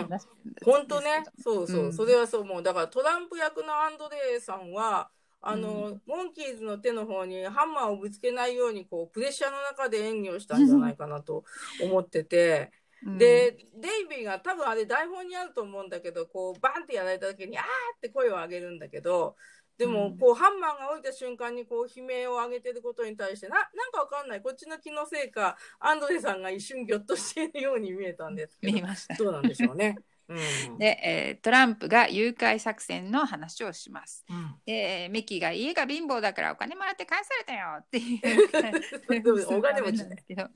[0.64, 1.88] 本当ね、そうそう、う。
[1.88, 1.92] ん。
[1.92, 2.40] それはそう。
[2.42, 2.62] 思う。
[2.62, 11.44] だからトランプ役のアンドレイさんは、あの、モンキーズの手の方にハンマーをぶつけないように、こう、プレッシャーの中で演技をしたんじゃないかなと
[11.82, 12.72] 思ってて、
[13.04, 13.18] うん。
[13.18, 19.36] で、デイビーが多分あれ台本にあると思うんだけど、こう、バンってやられた時に、あーって声を上げるんだけど、
[19.76, 24.42] でも、うんこう、ハンマーが降りた瞬間に、こう、悲鳴を上げてることに対して、な、なんかわかんない。
[24.42, 29.14] こっちの気のせいか、アンドレさんが一瞬ギョッとしているように見えたんですけど、見ました。
[29.16, 30.04] どうなんでしょうね。
[30.28, 30.78] うん。
[30.78, 34.24] で、えートランプが誘拐作戦の話をします。
[34.30, 39.58] うんで、ミッキーが家が貧乏だからお金もらって返されたよっていう。
[39.58, 40.48] お金持ち ですけど。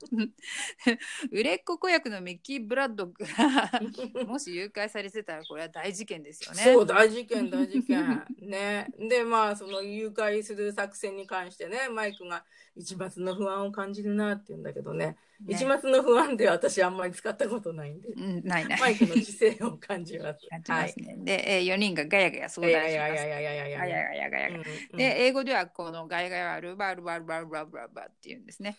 [1.31, 6.63] 売れっ子子役のミッキー・ブラッドがもし誘拐されてたらこれは大事件ですよね。
[6.63, 8.25] そう、大事件、大事件。
[8.41, 8.87] ね。
[8.97, 12.43] で、まあ、その誘拐する作戦に関してね、マイクが
[12.79, 15.17] 一抹の不安を感じるなって言うんだけどね。
[15.41, 18.79] ね一抹の不安で私あんまり使ったことないんで、うん、ないない。
[18.79, 20.47] マイクの知性を感じます。
[20.49, 21.17] 感じますね。
[21.19, 24.97] で、えー、4人がガヤガヤ相い談します。
[24.97, 28.77] で、英語ではこのガヤガヤはルバルバルバルバルバルバっていうんですね。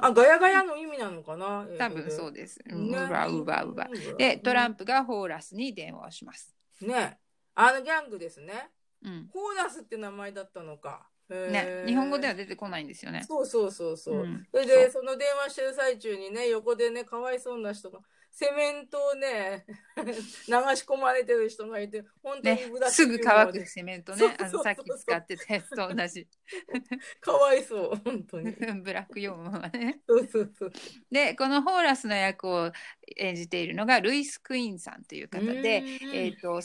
[0.00, 2.60] あ、ガヤガヤの意味なのかな多分そうでです。
[2.68, 3.88] うんウバウバウバ。
[4.18, 6.54] で、トランプがホーラスに電話をします。
[6.80, 7.18] ね。
[7.54, 8.70] あのギャングですね。
[9.04, 9.28] うん。
[9.32, 11.06] ホーラスって名前だったのか。
[11.30, 13.24] へねー、日本語では出てこないんですよね。
[13.26, 14.14] そうそうそうそう。
[14.22, 18.00] うんそれでその電話してる最中にね横でねかわいそうな人が
[18.32, 24.36] セメントをね 流し込まれてる人がいて本当ねにブラッ、クすぐ乾くセメントね。
[24.38, 26.26] あのさっき使ってたやつと同じ。
[27.20, 30.00] かわいそう本当に ブラック用語はね。
[30.08, 30.72] そうそうそう
[31.10, 32.72] で、このホーラスの役を
[33.16, 36.58] 演じているのがルイス・クイーンさんという方で、うんえっ、と、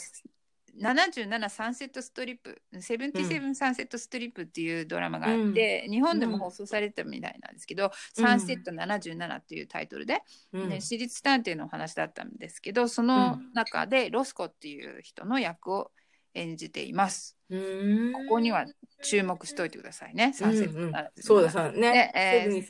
[0.80, 8.24] 77サンセットストリップ、77サンセットストリップっていうドラマがあって、日本でも放送されてたみたいなんですけど、うん。
[8.24, 10.68] サンセット77っていうタイトルで、うん。
[10.68, 15.90] ね、私立探偵のお話だったんですけど、その中でロスコっていう人の役を
[16.34, 17.36] 演じています。
[17.50, 18.12] うん。
[18.12, 18.66] ここには
[19.02, 20.80] 注目しておいてくださいね、サンセット77。
[20.80, 21.72] うんうんそうだそうだ。
[21.72, 21.80] ね。
[21.80, 22.62] でえー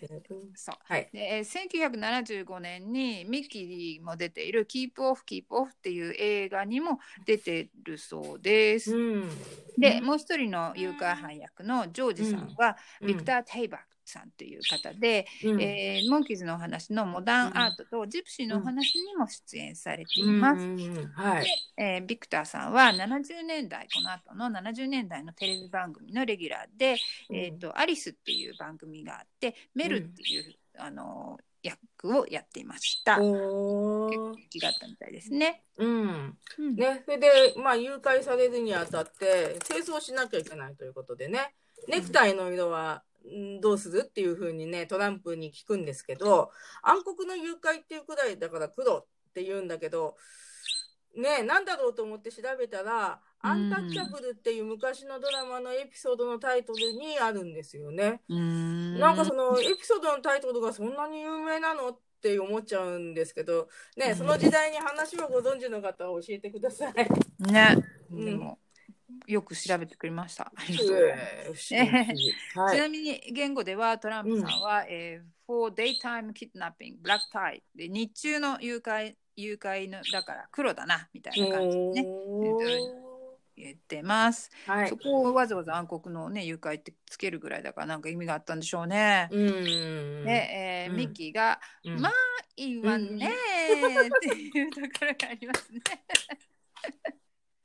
[0.55, 0.77] そう。
[0.85, 8.95] はいでえー1975年にミッキーも出ている「キープオフキープオフ」っていう映画にも出てるそうです。
[8.95, 9.31] うん。
[9.79, 13.07] でもう一人の誘拐犯役のジョージさんは、うん。
[13.09, 15.61] ビクター・テイバーさんという方で、うん。
[15.61, 20.63] えーモンキーズのお話のモダンアートとジプシーのお話にも出演されています。
[20.63, 20.81] うん。
[20.81, 21.47] うんうんはい。
[21.77, 26.97] えービクターさんは70年代この後の70年代のテレビ番組のレギュラーで
[27.33, 33.17] 「えー、とアリス」っていう番組があってメルっていう、あの役をやっていました。
[33.17, 35.65] 結構人気があったみたいですね。
[35.77, 36.39] うん。
[36.59, 36.77] うん。
[36.77, 41.55] ね、それで、まあ、誘拐されるにあたって清掃しなきゃいけないということでね。
[41.89, 43.08] ネクタイの色は、ん
[43.61, 46.51] どうするっていうふうにねトランプに聞くんですけど
[46.83, 50.17] 暗黒の誘拐っていうくらいだから黒って言うんだけど
[51.17, 58.23] ねなんだろうと思って調べたら「アンタッチャブル」っていう昔のドラマのエピソードのタイトルにあるんですよね。
[58.29, 58.99] うん。
[58.99, 66.95] なんかそのエピソードのタイトルがそんなに有名なのって思っちゃうんですけど、ね、その時代に話をご存知の方は教えてください。
[67.53, 67.77] ね、
[68.11, 68.25] うん。
[68.25, 68.59] でも
[69.27, 70.53] よく調べてくれました。
[70.55, 71.17] ありがえとうござい
[71.55, 72.71] ますー。
[72.73, 82.05] ちないみに言語ではトランプさんは、えー for daytime kidnapping black tie で日中の誘拐誘拐のだから黒だなみたいな感じでね
[83.57, 84.51] 言ってます。
[84.67, 84.97] はいそ。
[84.99, 89.29] こをわざわざ暗黒のね誘拐ってつけるぐらいだからなんか意味があったんでしょうね。
[89.33, 90.25] うん。
[90.25, 92.13] で、えーうんミッキーが、うんまあ
[92.57, 95.81] いいわねーっていうところがありますね。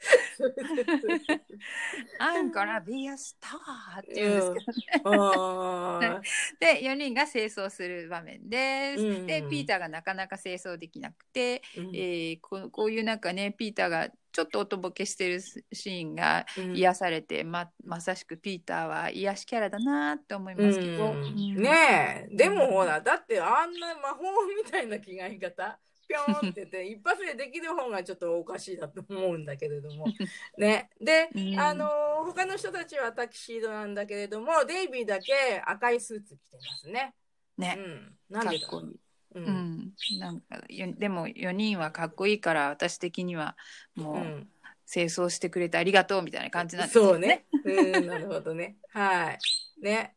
[2.20, 6.22] I'm gonna be a star っていうんですけどね。
[6.60, 9.04] で4人が清掃する場面です。
[9.04, 11.96] うんでピーターがなかなか清掃できなくて、うん。
[11.96, 16.76] えーここういうなんかねピーターがちょっとおとぼけしてるシーンがうん。
[16.76, 21.56] 癒されて、ままさしくピーターは癒しキャラだなって思いますけど、うんうん。
[21.62, 22.36] ねえ。
[22.36, 24.24] でもほらだってあんな魔法
[24.64, 25.80] みたいな着替え方
[26.14, 30.06] ぴょんって言って 一発でできる方がちょっとおかしいだと思うんだけれども。
[30.58, 30.92] ね。
[31.02, 31.60] で、うん。
[31.60, 37.16] あの他の人たちはタキシードなんだけれどもデイビーだけ赤いスーツ着てますね。
[37.58, 39.40] ね、うん、なんでだろう。
[39.40, 39.44] ん。
[39.44, 43.58] ん、なんかよでも4人はかっこいいから私的には
[43.96, 44.50] もう、うん。
[44.86, 47.46] 清掃してくれてありがとうみたいな感じなんですよそうね。
[47.64, 48.78] うん、なるほどね。
[48.92, 49.40] はい。
[49.82, 50.16] ね。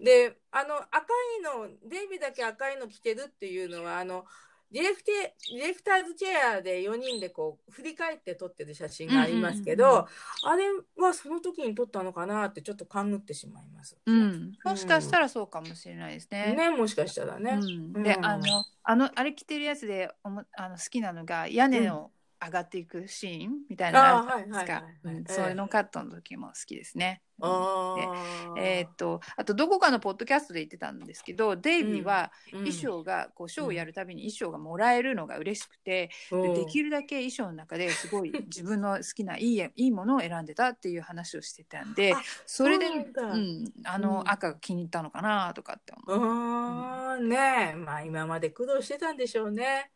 [0.00, 1.06] で、あの、赤
[1.38, 4.24] いの、デイビーだけ赤いの着てるっていうのは、あの、
[4.72, 10.08] ディレクテディレクターズチェアで4人でこう振り返って撮ってる写真がありますけうんうんうんど、
[10.44, 10.64] あれ
[10.98, 13.96] はその時に撮ったのかなってちょっと勘ぐってしまいます。
[14.04, 16.54] うん、もしかしたらそうかもしれないですね。
[16.56, 17.58] ね、もしかしたらね。
[17.60, 22.10] うん、で、うんあのあのあれ着てるやつでおもあの好きなのが屋根を
[22.44, 24.62] 上がっていくシーンみたいなのあるじゃな
[25.12, 25.38] いですか。
[25.38, 27.22] あーはいうのカットの時も好きですね。
[28.56, 44.30] えーっとあとどこかのポッドキャストで言ってたんですけどデイビーはうん衣装がこうショーをやるたびに衣装がもらえるのが嬉しくて、でできるだけ衣装の中ですごい自分の好きないいいいものを選んでたっていう話をしてたんであそれでそうなんあの、うん。
[44.30, 46.26] 赤が気に入ったのかなとかって思う。
[46.26, 47.76] あーねえ。
[47.76, 49.90] まあ今まで苦労してたんでしょうね。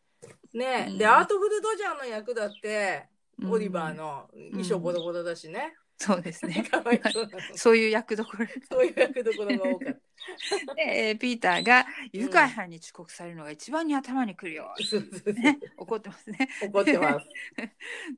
[0.52, 3.06] ねえ、うんでアートフルドジャーの役だって、
[3.38, 5.74] うんオリバーの衣装ボロボロだしね。
[5.96, 6.62] そうですね。
[6.70, 10.00] かわいそう そういう役どころそういう役どころが多かっ
[10.76, 14.74] で、えーピーターが誘拐犯に遅刻されるのが一番に頭にくるよ。
[14.78, 16.48] うそうそうね、怒ってますね。
[16.62, 17.26] 怒ってます。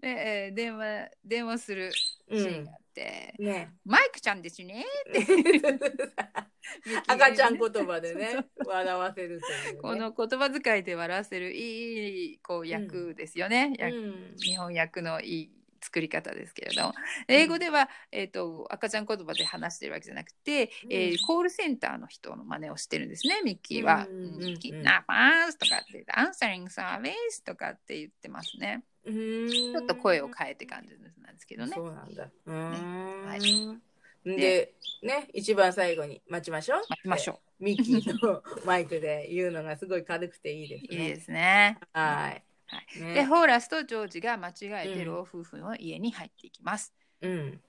[0.00, 4.84] で、えー電話電話するシーンがあって、ねマイクちゃんですね。
[5.14, 5.20] え
[7.06, 9.42] 赤ちゃん言葉でね笑わせるね。
[9.80, 13.72] この言葉遣いで笑わせるいいこう役ですよね。
[13.78, 15.50] 役うん日本訳のいい
[15.82, 16.94] 作り方ですけれども
[17.26, 24.06] 英語では、えー、と赤ちゃん言葉で話してるわけじゃなくて、うんえーコールセンターの人の真似をしてるんですねミッキーは。
[24.60, 28.84] キッナッパーズとかってアンサリングサービスとかって言ってますね。
[29.04, 30.90] ちょっと声を変えて感じ
[31.22, 31.72] なんですけどね。
[31.74, 32.30] そうなんだ。
[32.46, 33.40] うーんはい
[34.24, 36.78] で、ね、一番最後に待ちましょう。
[36.88, 40.94] 待ちましょミッキーのマイクで言うのがすごい軽くていいですう。
[40.94, 41.02] ね。
[41.02, 41.78] いいですね。
[41.92, 42.44] はい。
[42.66, 46.94] はいねでホーラスとジョージが間違えてうん老夫婦の家に入っていきます。
[47.20, 47.60] うん。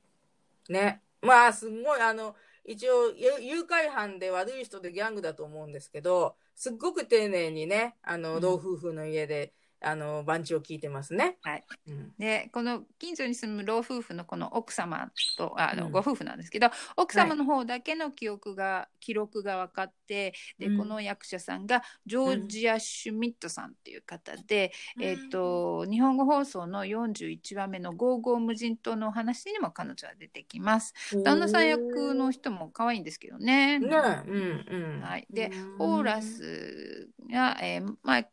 [0.69, 1.01] ね。
[1.21, 11.37] まあ、すごい、あの、一応、ゆ誘拐犯で悪い人でギャングだと思うんですけど、すっごく丁寧にね、あの、うん老夫婦の家で、あの、番地を聞いてますね。
[11.41, 11.63] はい。
[11.87, 12.13] うん。
[12.17, 30.93] でこの近所に住む老夫婦のこの奥様とあの、うんご夫婦なんですけど奥様の方だけの記憶が、記録が分かってで、うんこの役者さんがジョージア・シュミットさんっていう方で、えっ、と日本語放送の41話目の「ゴーゴー無人島」のお話にも彼女は出てきます。
[31.23, 33.79] 旦那さん役の人も可愛いんですけどね。
[33.79, 33.87] ね、
[34.27, 35.01] うん、うん。
[35.01, 38.29] はい、でうんホーラスが、えーマイク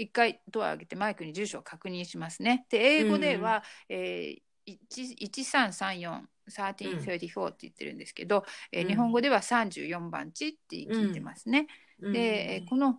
[0.00, 2.66] 一回ドアを開けてマイクに住所を確認しますね。
[2.70, 8.88] で英語では、えー、1334 1334って言ってるんですけど、えーうん。
[8.88, 11.66] 日本語では34番地って聞いてますね。
[12.00, 12.12] うん。
[12.12, 12.98] で、えーこの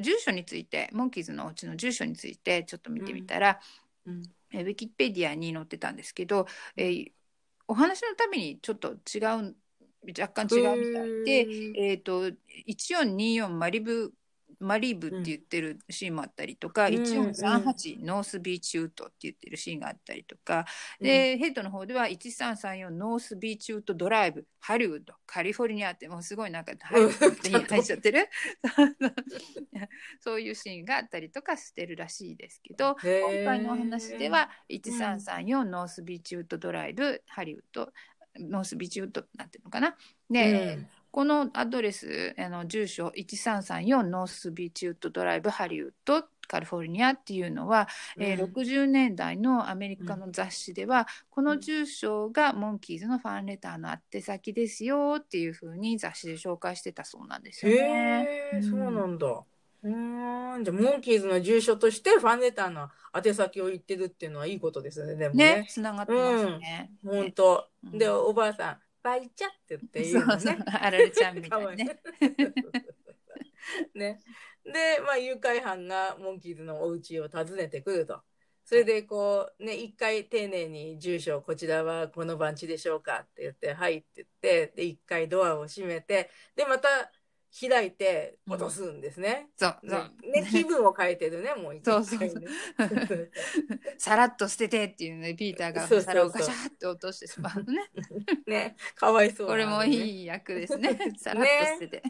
[0.00, 3.60] 住所についてモンキーズのお家の住所についてちょっと見てみたら、
[4.06, 4.22] うん。
[4.52, 7.12] えーウィキペディアに載ってたんですけど、えー
[7.68, 9.56] お話のたびにちょっと違う
[10.18, 12.30] 若干違うみたいで、えー、と
[12.66, 14.12] 1424マリブ
[14.62, 20.64] マリーブって言ってるシーンもあったりとか、うん1438ノースビーチウッドって言ってるシーンがあったりとか、
[21.00, 28.28] でヘッドの方では1334ノースビーチウッドドライブハリウッドカリフォルニアってもうすごいなんかハリウッドって入っちゃってる。
[30.20, 37.92] そういうシーンがあったりとかしてるらしいですけど今回のお話では1334ノースビーチウッドドライブハリウッド
[38.38, 39.96] ノースビーチウッドなんていうのかな。
[40.30, 47.86] で、うんこのアドレスあの住所1334ノースビーチウッドドライブハリウッドカリフォルニアっていうのは、
[48.18, 57.78] えーうん60年代のアメリカの雑誌では、この住所がモンキーズのファンレターの宛先ですよっていうふうに雑誌で紹介してたそうなんですよね。
[58.52, 59.26] へえ、うんそうなんだ。
[59.84, 65.56] うーん、じゃあ、モンキーズの住所としてファンレターの宛先を言ってるっていうのはいいことですね、でもね。
[65.60, 66.90] ね、つながってますね。
[67.04, 67.68] ほんと。
[67.84, 70.64] うんで、おばあさん、バイチャって言って言うのそうそうね。
[70.80, 72.00] あられちゃんみたいいいにね。
[73.94, 74.20] ね。
[74.64, 78.20] で、まあ、誘拐犯がモンキーズのお家を訪ねてくると。
[78.64, 86.88] それで、こう、ね、一回丁寧に住所、こちらはこの番地でしょうかって言って、はいって言って、で、一回ドアを閉めて、で、また
[87.60, 89.48] 開いて落とすんですね。
[89.56, 90.30] そうそねう。
[90.30, 92.48] ね、気分を変えてるね、もう一回 そうそうそうね。
[93.98, 97.90] さらっと捨ててっていうのでピーターが皿をガシャーって落としてしまうのね。
[98.46, 99.92] ね、かわいそうこれもい。
[99.92, 100.98] いい役ですね。
[101.18, 102.02] さらっと捨てて。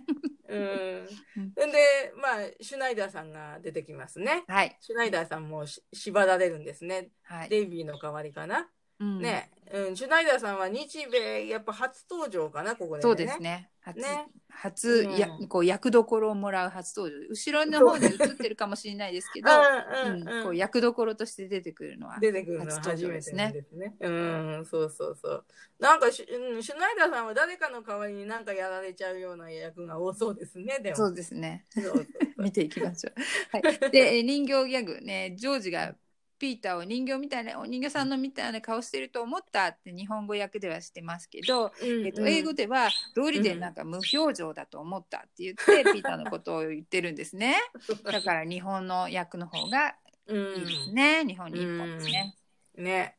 [0.48, 1.08] うん。
[1.36, 4.44] うんで、まあ、シュナイダーさんが出てきますね。
[4.46, 4.76] はい。
[4.80, 7.08] シュナイダーさんもし縛られるんですね。
[7.22, 7.48] はい。
[7.48, 8.68] デイビーの代わりかな。
[9.02, 13.02] うんね、うん、シュナイダーさんは日米やっぱ初登場かなここで、ね。
[13.02, 13.40] そうです。
[13.40, 13.70] ね。
[13.80, 17.28] 初、ね初、やうんこう役どころをもらう初登場。
[17.30, 22.18] 後ろの方に映ってるかもしれないですけど、うんこう役どころとして出てくるのは。
[22.20, 23.94] 出てくるのは初めて場ですねですね。
[24.00, 25.44] うん、そうそうそう。
[25.80, 30.80] なんかシュ,、うん、シュナイダーさんは誰かの代わりになんかやられちゃうような役が多そうですね。
[30.80, 30.96] でも。
[30.96, 31.64] そうですね。
[31.70, 32.06] そうそうそう
[32.44, 33.56] 見ていきましょう。
[33.56, 35.96] はい、 で、えー人形ギャグね、ジョージが
[36.42, 47.54] ピーターを人形みたいな、お人形さんのみたいな顔してると思ったって日本語訳ではしてますけど、うんえっと、英語では道理でなんか無表情だと思ったって言って、ピーターのことを言ってるんですね。
[48.02, 49.94] だから日本の訳の方が
[50.26, 51.24] うんいいですね。
[51.24, 52.34] 日本に一本ですね。
[52.76, 53.16] ね。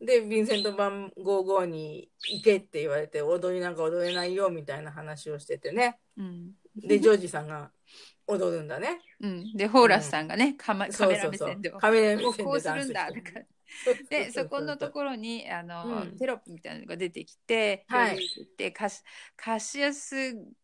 [0.00, 6.00] で、ヴィンセント番55に行けって言われて、踊りなんか踊れないよみたいな話をしててね。
[6.16, 6.50] うん。
[6.76, 7.70] で、ジョージさんが
[8.26, 9.00] 踊るんだね。
[9.20, 11.36] うん、で、ホーラスさんがね、カマカそうメラそう。
[11.36, 11.70] そう目線で。
[11.70, 16.16] カメラ目こうするんだダンスでそこのところにあの、うん。
[16.16, 18.10] テロップみたいなのが出てきて、はい。
[18.10, 19.02] 表示しててカシ
[19.36, 20.16] カシアス・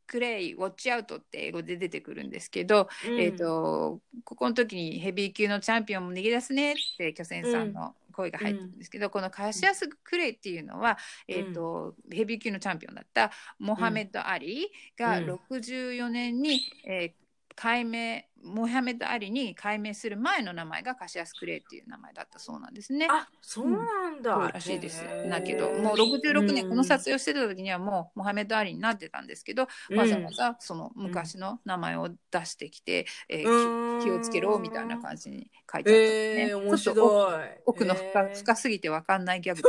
[0.06, 3.20] クレイ・ウォッチアウトって英語で出てくるんですけど、うん。
[3.20, 10.98] えっ、とここの時にヘビー級のチャンピオンも逃げ出すねって巨泉さんの声が入ってるんですけど、このカシアス・クレイっていうのは、
[11.28, 15.26] えーとヘビー級のチャンピオンだったモハメッド・アリがうん。
[15.26, 17.22] 64年に、えー
[17.54, 23.08] 改名モハメッド・アリに改名する前の名前がカシアス・クレイっていう名前だったそうなんですね。
[23.10, 24.34] あ、そうなんだ。
[24.34, 25.04] そうらしいです。
[25.28, 36.54] だけどもう66年うんこの撮影をしてた時にはもうモハメド・アリになってたんですけど、うんわざわざその昔の名前を出してきて、えーうん気気をつけろみたいな感じに書いてあったんですね。
[36.54, 37.48] 面白い。
[37.66, 39.68] 奥の深深すぎてわかんないギャグで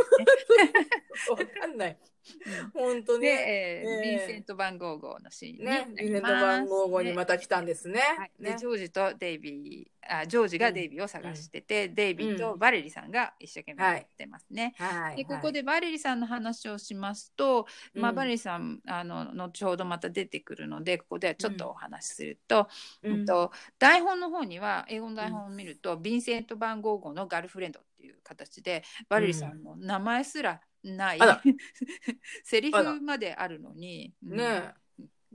[1.16, 1.90] す わかんない。
[1.90, 2.00] ね。
[2.74, 3.32] 本当で、ね。
[3.32, 8.02] えーえーヴィンセント番号号のシーンね、りイベントます番号後にまた来たんですね。
[8.18, 14.74] はい、ねでジョージとデイビーあジョージがデイビーを探してて、デイビーとバレリさんが一生懸命やってますね。
[14.78, 15.18] はい。
[15.18, 22.70] でここでバレリさんの話をしますと、まあ、うんバレリさんあの後ほどまた出てくるのでここではちょっとお話しすると,、
[23.04, 31.20] うん、うんと台本の方には英語の台本を見ると、ヴィンセント番号号のガールフレンドっていう形でバレリさんの名前すらない、
[32.46, 34.38] セリフまであるのに、うん。
[34.38, 34.74] ね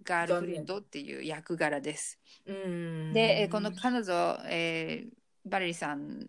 [0.05, 2.19] ガールフレンドっていう役柄です。
[2.47, 3.13] うん。
[3.13, 6.27] で、えーこの彼女、えーバレリさん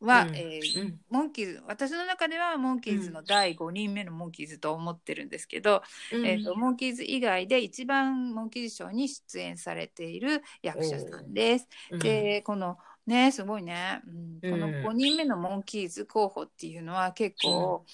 [0.00, 0.36] は、うん。
[0.36, 1.00] えーうん。
[1.10, 6.26] モンキーズ私の中ではモンキーズの第5人目のモンキーズと思ってるんですけど、うん。
[6.26, 11.68] えー、とモンキーズ以外で一番モンキーズショーに出演されている役者さんです。
[11.90, 11.98] うん。
[11.98, 14.02] でこのねすごいね、
[14.42, 17.84] うん、このうん5人目のモンキーズ候補っていうのは結構、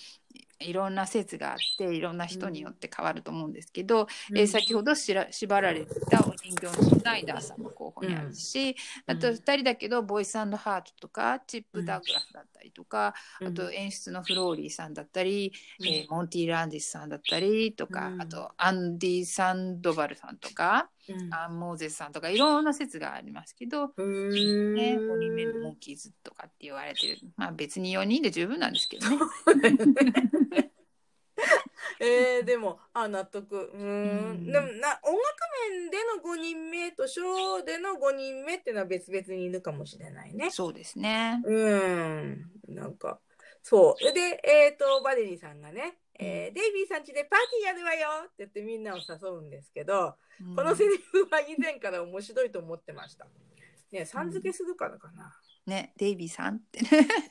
[0.58, 8.76] いろんな説があっていろんな人によって変わると思うんですけど、えー先ほどしら縛られてたお人形のシュナイダーさんも候補にあるし、
[9.06, 9.16] うん。
[9.16, 13.48] あと2人だけどボイスハートとかチップ・ダグラスだったりとか、うん。
[13.48, 15.86] あと演出のフローリーさんだったり、うん。
[15.86, 18.22] えーモンティ・ランディスさんだったりとか、うん。
[18.22, 21.34] あとアンディ・サンドバルさんとか、うん。
[21.34, 24.04] アン・モーゼスさんとかいろんな説がありますけど、うー
[24.72, 24.74] ん。
[24.74, 27.18] ね、5人目のモンキーズとかって言われてる。
[27.36, 29.18] まあ別に4人で十分なんですけどね。
[32.00, 33.70] えー、でもあ納得。
[33.74, 34.32] うん。
[34.34, 34.52] ん。
[34.52, 35.22] でもな音楽
[35.70, 40.50] 面での5人目とショーでの5人目っていうのは別々にいるかもしれないね。
[40.50, 41.42] そうですね。
[41.44, 42.50] うん。
[42.68, 43.20] なんか
[43.62, 44.12] そう。
[44.12, 50.14] でえっ、とバレリーさんがね、えーデイビーさん家でパーティーやるわよって言ってみんなを誘うんですけど、
[50.54, 53.26] このセリフは以前から面白いと思ってました。
[53.92, 55.32] ね、さん付けするからかな。
[55.66, 56.84] ね、デイビーさんって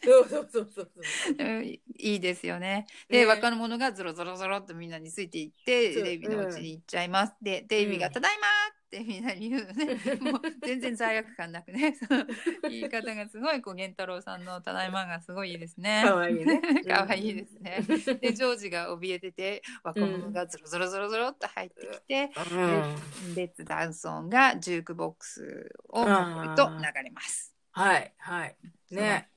[0.03, 1.35] そうそうそうそうそう。
[1.37, 2.85] う んいいですよね。
[3.07, 7.35] で、ね若者がゾロゾロゾロっとみんなについていって、デイビーの家に行っちゃいます。
[7.41, 9.85] で、デイビーがうんただいまってみんなに言うのね。
[10.31, 11.93] もう全然罪悪感なくね。
[11.93, 12.25] その
[12.63, 16.03] 言い方がすごい、こう、源太郎さんのただいまがすごいいいですね。
[16.05, 17.81] かわいいねかわいいですね。
[18.21, 23.35] で、ジョージが怯えてて、若者がゾロゾロゾロゾロっと入ってきて、うん。
[23.35, 27.53] レッツダンスオンがジュークボックスをと流れます。
[27.71, 28.55] はいはい。
[28.91, 29.29] ね。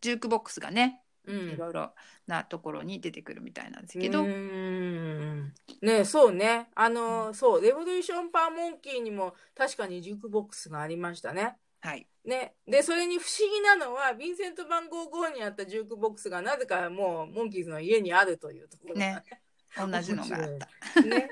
[0.00, 1.92] ジュークボックスがね、うんいろいろ
[2.26, 5.54] なところに出てくるみたいなんですけど、うーん。
[5.82, 6.68] ねそうね。
[6.74, 11.56] あのそう Revolution Per Monkee にも確かにジュークボックスがありましたね。
[11.80, 12.06] はい。
[12.24, 19.24] ね、でそれに不思議なのは Vincent Van Go-Go にあったジュークボックスがなぜかもうモンキーズの家にあるというところがね。
[19.76, 21.02] 同じのがあった。
[21.02, 21.30] ね。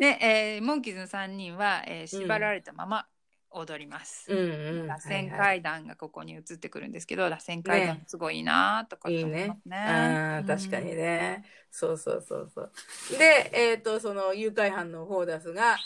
[0.00, 3.06] で、 えーモンキーズの3人は、えー縛られたまま
[3.56, 4.26] 踊ります。
[4.30, 4.42] うんう
[4.84, 9.58] ん螺旋階段がここに移ってくるんですけど、螺旋階段すごいなとかっていいね。
[9.68, 12.72] あー確かにね、そうそうそうそう
[13.18, 15.76] でえっ、とその誘拐犯のホーダスが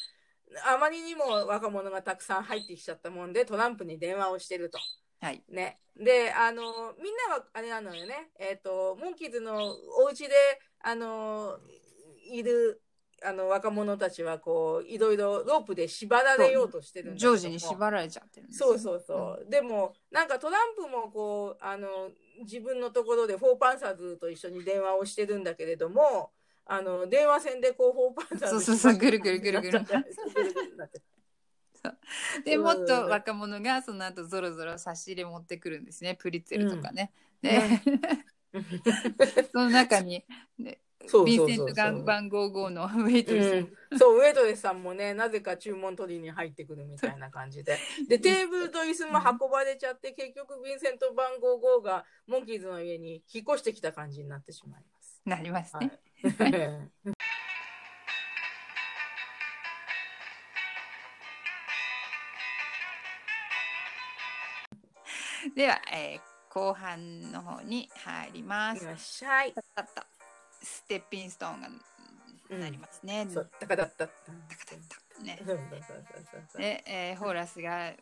[0.66, 4.79] あまりにも若者がたくさん入ってきちゃったもんでトランプに電話をしてると。
[5.23, 5.29] うん。
[5.29, 5.43] はい。
[5.49, 5.79] ね。
[5.97, 6.62] で、あの、
[6.95, 8.31] みんなはあれなのよね。
[8.39, 9.71] えっ、と、モンキーズの
[10.03, 10.35] お家で、
[10.83, 11.59] あの、
[12.33, 12.81] いる、
[13.23, 18.68] あの、若者たちは、こう、いろいろロープで縛られようとしてるんだけジョージに縛られちゃってるんですよ。
[18.71, 19.51] そうそうそう。
[19.51, 21.89] でも、なんかトランプもこう、あの、
[22.43, 26.31] 自分のところでフォーパンサーズと一緒に電話をしてるんだけれども、
[26.64, 29.81] あの、電話線でこう、フォーパンサーズそうそうそうぐるぐるぐるぐる。
[32.45, 32.61] でう。
[32.61, 36.14] んもっと若者がその後ゾロゾロ差し入れ持ってくるんですね。
[36.14, 37.12] プリツェルとかね。
[37.43, 37.83] で、ね
[39.53, 40.25] その中に、
[40.59, 47.78] ね、そうヴィンセントが番号5のウェイトレス、うん、そうウェイトレスさんもねなぜか注文取りに入ってくるみたいな感じで
[48.09, 55.22] でテーブルと椅子も運ばれちゃって結局ヴィンセント番号5がモンキーズの家に引っ越してきた感じになってしまいます。
[55.24, 55.98] なりますはね。
[56.22, 56.28] い
[65.55, 68.82] では、えー後半の方に入ります。
[68.82, 69.55] いらっしゃい。
[70.63, 71.69] ステッピンストーンが
[72.59, 73.27] なりますね。
[73.33, 74.07] そう、タカだった。
[74.09, 74.13] タ
[74.57, 74.79] カタッ
[75.17, 76.61] タねそうそうそうそうそう。
[76.61, 77.93] で、えーホーラスが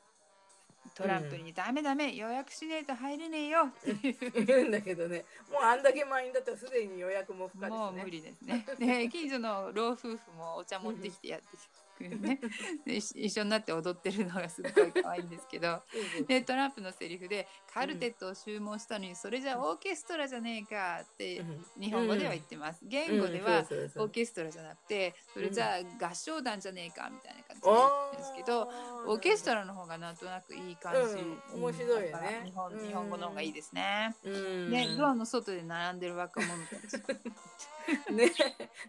[0.94, 7.78] トランプに「ダメダメ予約しねえと入れねえよ」って言うんだけどね、もうあんだけ満員だったらすでに予約も不可ですね。
[7.78, 8.64] もう無理ですね。
[8.78, 11.58] で近所の老夫婦もお茶持ってきてやってくる
[12.04, 12.40] ね。
[12.84, 15.82] で一一緒になって踊ってるのがすごい可愛いんですけど。
[16.26, 21.42] でトランプのセリフで「カルテットを注文したのにそれじゃオーケストラじゃねえか」って
[21.78, 22.80] 日本語では言ってます。
[22.84, 28.62] 言語ではオーケストラじゃなくてそれじゃあ合唱団じゃねえかみたいな感じで言ってるんですけど
[29.06, 32.42] オーケストラの方がなんとなくいい感じ、うん面白いよね。
[32.44, 34.14] 日本うん日本語の方がいいですね。
[34.22, 34.70] うん。
[34.70, 37.02] でドアの外で並んでる若者たち。
[38.12, 38.32] ね、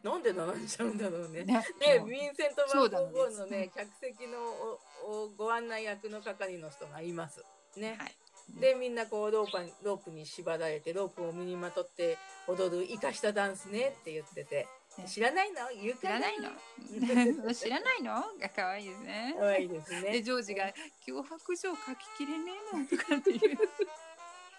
[0.03, 1.43] なんで並んじゃうんだろうね。
[1.43, 2.09] ねね、もう。
[2.09, 4.39] ヴィンセント・バンゴーのね、客席の
[5.03, 7.43] おおご案内役の係の人がいます。
[7.77, 7.95] ね。
[7.99, 8.15] はい。
[8.59, 15.05] で、みんなこうロープにロープに縛られて、ロープを身にまとって踊る生かしたダンスねって言ってて、ね。
[15.07, 15.71] 知らないの？
[15.71, 17.53] 誘拐知らないの？
[17.53, 18.11] 知らないの？
[18.37, 19.35] が可愛いですね。
[19.39, 20.21] 可愛いですでね。
[20.21, 20.73] ジョージが
[21.07, 23.57] 「脅迫状書ききれねえもん」とかっていう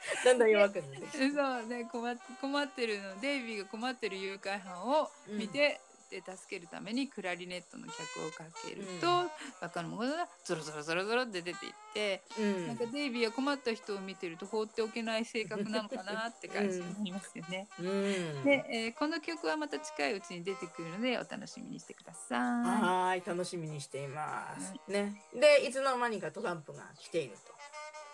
[0.25, 1.07] だんだん弱くなる。
[1.13, 5.81] そうね困っ困ってるのデイビーが困ってる誘拐犯を見て、
[6.11, 9.31] で助けるためにクラリネットの客をかけると、うん
[9.61, 17.69] 若者がゾロゾロゾロゾロって出ていって、うんなんかデイビーは困った人を見てると放っておけない性格なのかなって感じになりますよね。
[17.79, 17.87] うん
[18.45, 24.75] で、えーこの曲はまた近いうちに出てくるのでお楽しみにしてくださはーい、楽しみにしています。
[24.89, 25.23] ね。
[25.33, 27.55] で、いつの間にかトランプが来ていると。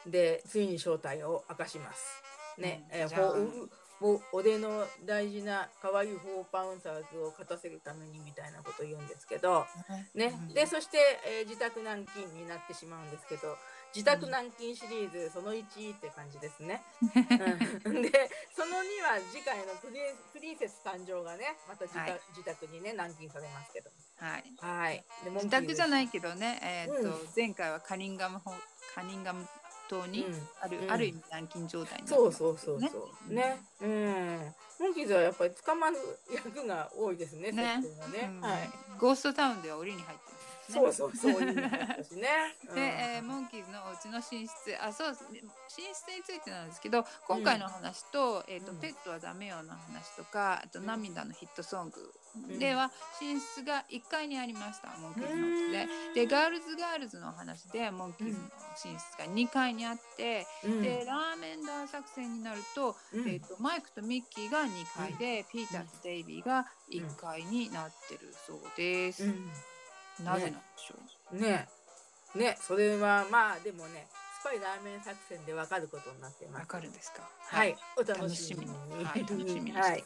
[0.07, 2.23] で、ついに正体を明かします。
[2.59, 2.87] ね。
[2.91, 9.65] えーうんじゃあほうお俺の大事な可愛いフォーパウンサーズを勝たせるためにみたいなことを言うんですけど、
[10.15, 10.19] い。
[10.19, 10.53] ねうん。
[10.53, 13.57] で、そして、えー自宅軟禁になってしまうんですけど、
[13.95, 16.83] 自宅軟禁シリーズその1って感じですね。
[17.87, 23.91] うん で、その2は次回のプリンプリンセス誕生がね、また自宅,、はい自宅にね、軟禁されますけど。
[24.17, 24.45] はい。
[24.61, 25.05] はい。
[25.25, 26.09] で自宅じゃないい。
[26.11, 28.53] けどね、えーっとうん前回はカニンガムホ
[28.95, 29.47] カニンガム
[29.89, 33.57] 当にうんある、うんある意味軟禁状態になってそうますそうそうねそうね。
[33.83, 34.55] うん。
[34.79, 35.97] モンキーズはやっぱり捕まる
[36.33, 37.53] 役が多いですね。
[37.53, 37.85] ねね
[38.29, 38.71] うんはい。
[38.99, 41.33] ゴーストタウンでは檻に入ってますねそうそうそう。
[41.33, 42.29] いいの入ったしね。
[42.75, 45.41] で、えーモンキーズのお家の寝室あそう寝
[45.95, 52.13] 室についてなんですけど今回の話と,、えーとうんペットはダメよの話とかあとうん涙のヒットソングん
[52.59, 55.89] では寝室が1階にありましたモンキーズので。
[56.15, 58.45] でガールズガールズの話でモンキーズの
[58.85, 60.83] 寝室が2階にあって、うん。
[60.83, 63.29] でラーメンダー作戦になると,、うん。
[63.29, 69.25] えー、とマイクとミッキーが2階で、ピーターとデイビーが1階になってるそうです。
[69.25, 69.51] うん。
[70.25, 70.95] なぜなんでしょ
[71.33, 71.69] う、ね。
[72.35, 72.57] ね。
[72.61, 74.07] それはまあでもね
[74.41, 76.69] スパイラーメン作戦でわかることになってまわす。
[76.69, 77.29] かるんですか？
[77.43, 78.73] はい、お楽しみに。
[78.73, 79.05] 楽しみに。
[79.05, 79.81] はい楽しみにして。
[79.81, 80.05] はい。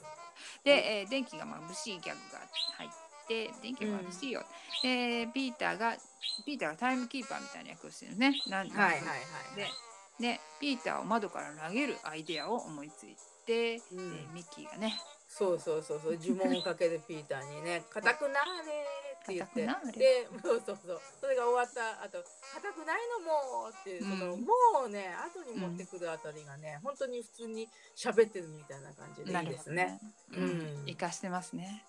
[0.65, 2.41] で、えー電気が眩しいギャグが
[2.79, 2.91] 入っ
[3.27, 4.43] て電気が眩しいよ、
[4.83, 5.97] でピーターが
[6.45, 8.35] ピーターがタイムキーパーみたいな役をしてるね。
[8.49, 9.57] なんはいはいはい。
[9.57, 9.67] で
[10.21, 13.17] でピーターを窓から投げるアイデアを思いつい
[13.47, 14.11] て、うん。
[14.17, 15.01] でミッキーがね。
[15.29, 18.35] そうそうそうそう呪文をかけるピーターにね「固くなれ」
[19.23, 19.67] って言って
[19.99, 21.01] でそうそうそう。
[21.21, 24.55] それが終わった後固くないのもう」っていうその、うんも
[24.87, 30.01] うね後に持ってくるあたりがね、本当に普通に喋ってるみたいな感じでいいですね。
[30.33, 30.43] うん。
[30.43, 30.85] うん。
[30.87, 31.85] 生かしてますね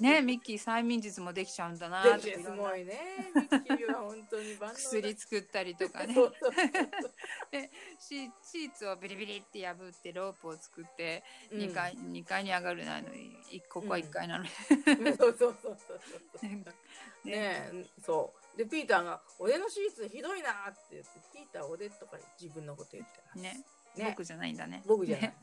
[0.00, 3.00] ねミッキー催眠術もできちゃうんだなでってすごいね。
[3.34, 6.14] ミッキーは本当に薬作ったりとかね。
[6.14, 6.52] そうそう
[7.98, 14.50] シシーツをビリビリって破ってロープを作ってそう2階,、二階に上がるなのにいここは1階なのに、
[14.86, 15.16] うん。
[15.16, 16.00] そうそうそうそう
[16.40, 17.28] そう。
[17.28, 17.70] ね。
[18.04, 18.42] そう。
[18.56, 23.38] でピーターが「俺のシーツひどいな」って言って「ピーター俺」とか自分のこと言ってます。
[23.38, 23.64] ね
[23.96, 24.06] ね。
[24.10, 24.82] 僕じゃないんだね。
[24.86, 25.26] 僕じゃない。
[25.28, 25.34] ね。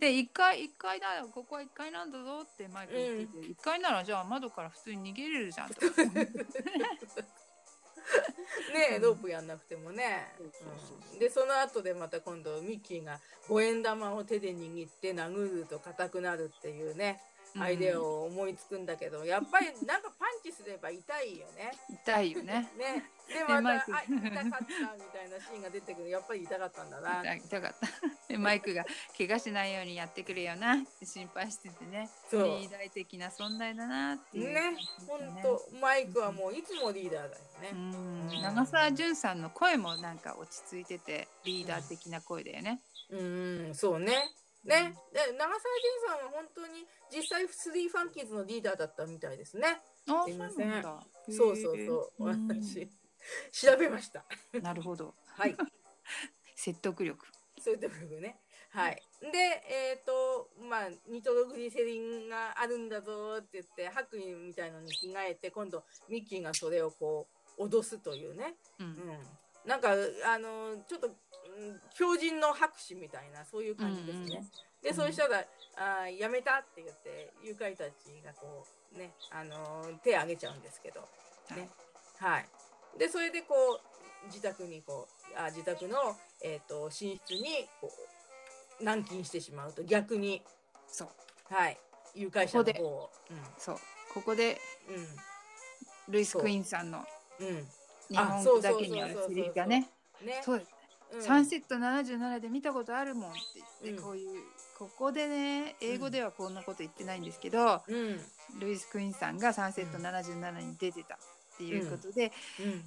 [0.00, 1.28] で1階1階だよ。
[1.32, 3.40] ここは1階なんだぞってマイク言って。
[3.40, 5.86] て、1階ならじゃあ窓から普通に逃げれるじゃんとか。
[8.74, 10.32] ねえロープやんなくてもね。
[11.18, 17.20] でその後でまた今度ミッキーが五円玉を手で握って殴ると硬くなるっていうね
[17.58, 21.72] アイデアを思いつくんだけど、やっぱりなんかパンチすれば痛いよね。
[21.90, 22.70] 痛いよね。
[22.78, 23.04] ね。
[23.30, 26.10] でまたあ痛かったみたいなシーンが出てくる。
[26.10, 27.22] やっぱり痛かったんだな。
[27.36, 27.86] 痛痛かった。
[28.28, 28.84] でマイクが
[29.16, 30.74] 怪我しないようにやってくれよな。
[30.74, 32.08] って心配しててね。
[32.30, 32.44] そう。
[32.44, 34.76] リーダー的な存在だなっていうね
[35.06, 35.42] 本だね。
[35.42, 37.30] 当マイクはもういつもリーダーだよ
[37.62, 37.70] ね。
[37.72, 38.42] うん。
[38.42, 42.80] 長澤淳さんの声もなんか落ち着いててリーダー的な声だよね。
[43.10, 43.16] う
[43.70, 44.12] ん、そうね。
[44.62, 45.58] ね、で長澤淳
[46.06, 49.80] さんは本当に実際スリーファンキーズのリーダーだったみたいですね。
[50.06, 50.82] あすいません
[51.28, 52.86] そうそうそう、私
[53.52, 54.24] 調べました。
[54.52, 55.56] うんなるほどはい、
[56.54, 57.26] 説得力。
[57.58, 58.38] そういうところね。
[58.70, 59.02] はい。
[59.20, 59.28] で、
[59.68, 67.26] えっ、と、まあ、ニトログリセリンがあるんだぞって言って、白衣みたいのに着替えて、今度ミッキーがそれをこ
[67.58, 68.54] う脅すというね。
[68.78, 68.96] ううんん。
[69.66, 69.90] なんか、
[70.24, 71.10] あの、ちょっと、
[71.58, 74.26] うん強靭の拍手みたいな、そういう感じですね。
[74.26, 74.50] うんうん
[74.82, 75.44] で、そうしたら、
[75.76, 81.00] あーやめたって言って、誘拐たちがこう、ね、あのー手を挙げちゃうんですけど、
[81.54, 81.68] ね。
[82.18, 82.46] はい。
[82.98, 83.54] で、それでこ
[84.24, 87.92] う、自宅にこう、あ自宅の、えっ、と、寝室に、こ
[88.80, 90.42] う、軟禁してしまうと、逆に、
[90.86, 91.78] そうはい。
[92.14, 93.10] 誘拐者の方を。
[93.58, 93.76] そう
[94.12, 94.58] ここで
[96.08, 97.04] うルイス・クイーンさんのん。
[97.40, 97.48] うん。
[97.48, 97.66] うん。
[98.08, 99.88] 日本語だけにあるセリフがね
[100.22, 100.40] ね。
[100.42, 100.79] そうです
[101.12, 101.22] うん。
[101.22, 103.40] サンセット77で見たことあるもんって
[103.84, 104.04] 言って、うん。
[104.04, 104.42] こういう
[104.78, 108.20] ここでね英語ではこんなこと言ってないんですけど、うん。
[108.58, 111.18] ルイス・クイーンさんがサンセット77に出てたっ
[111.58, 112.84] ていうことで、うん。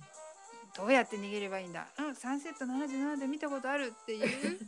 [0.76, 1.88] どうやって逃げればいいんだ？
[2.00, 4.60] うんサンセット77で見たことあるっていう。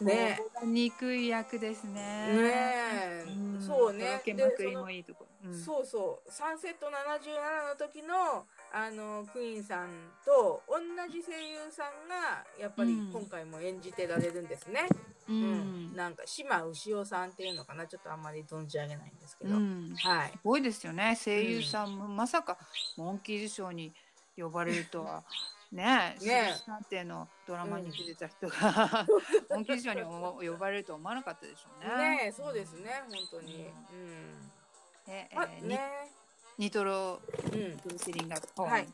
[0.00, 0.40] ね。
[0.64, 2.32] 憎い役ですね。
[2.32, 3.24] ね
[3.60, 4.06] そうね。
[4.06, 5.26] とろけまくりもいいとこ。
[5.44, 5.50] ろ。
[5.50, 5.58] うん。
[5.58, 6.32] そうそう。
[6.32, 6.90] サンセット77
[7.68, 9.88] の時のあのクイーンさん
[10.24, 10.78] と同
[11.10, 13.12] じ声優さんがやっぱりうん。
[13.12, 14.86] 今回も演じてられるんですね。
[15.28, 15.92] ううん。
[15.92, 17.86] んなんか島牛尾さんっていうのかな。
[17.86, 19.94] ちょっとあんまり存じ上げないんですけど、うん。
[19.96, 20.30] はい。
[20.30, 21.16] すごいですよね。
[21.22, 22.58] 声優さんも、まさか
[22.96, 23.92] モンキーズショーに
[24.36, 25.24] 呼ばれるとは。
[25.70, 29.06] ねえね探偵のドラマに出てた人が、
[29.50, 32.16] モンキーズショーに呼ばれるとは思わなかったでしょうね。
[32.16, 33.02] ねえそうですね。
[33.02, 33.70] 本当に。
[33.92, 34.40] うん。
[35.06, 36.27] ねえあー
[36.58, 37.20] ニトロ
[37.52, 38.88] うんグリセリンがポン、はい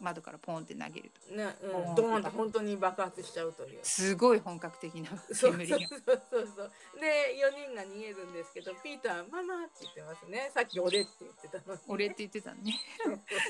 [0.00, 3.78] 窓からポンって投げるとねうん、ドーンと本当に爆発しちゃうという。
[3.82, 5.78] すごい本格的なそうそう煙が。
[5.78, 6.70] そうそうそう。
[7.00, 10.50] で、4人が逃げるんですけど、ピーター、ママって言ってますね。
[10.54, 11.80] さっき俺って言ってたのに。
[11.88, 12.74] 俺って言ってたのね。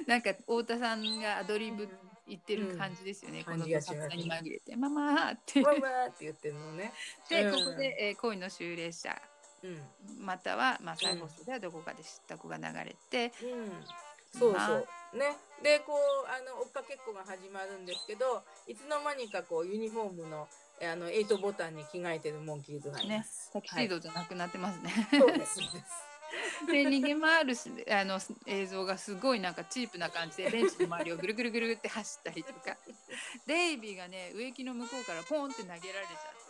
[0.06, 1.88] なんか太田さんがアドリブ
[2.28, 3.38] 言ってる感じですよね。
[3.38, 5.60] うんこの作に紛れて、ママーって。
[5.60, 6.92] ママって言ってるのね。
[7.28, 9.33] で、うんここで、えー恋の修霊者、うん。
[10.20, 13.84] または、まあ、最後ではどこかで知った子が流れて、うん。
[14.38, 15.18] そうそう。
[15.18, 15.36] ね。
[15.62, 20.48] で、こう、あの、追っかけっこが始まるんですけど、いつの間にかこう、ユニフォームの、
[20.80, 23.50] えあの、エイトボタンに着替えてるモンキーズがいまねす。
[23.52, 24.92] タキシードじゃなくなってますね。
[24.92, 25.18] です。
[25.18, 26.04] そうです
[26.66, 32.76] で逃げ回るしあの映像がすごいなんかチープな感じでベンチの周りをぐるぐるぐるって走ったりとか
[33.46, 35.90] デイビーがね植木の向こうからポンって投げられちゃ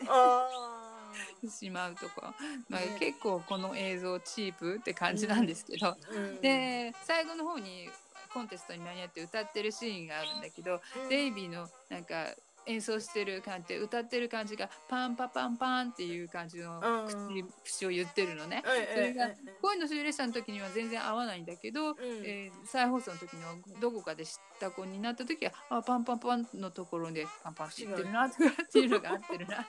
[0.00, 0.93] あって
[1.48, 2.34] しまうとか、
[2.68, 2.96] まあね。
[2.98, 5.96] 結構この映像チープって感じなんですけど、
[6.40, 7.88] で最後の方に
[8.32, 11.08] コンテストに間に合って歌ってるシーンがあるんだけど、うん。
[11.08, 12.34] デイビーのなんか
[12.66, 18.62] 演奏してる感じで歌ってる感じがパンパパンパンっていう感じのうん口節を言ってるのね。
[18.66, 21.96] ええそれがええ恋の終列車の時には全然合わないんだけど、うん。
[22.24, 29.68] えー再放送の時にはどこかで知った子になった時はあパンパンパンのところでパンパンって言ってるなとかっていうのが合ってるな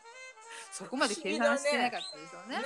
[0.72, 2.58] そこまで計算してなかったですよね。
[2.58, 2.64] ね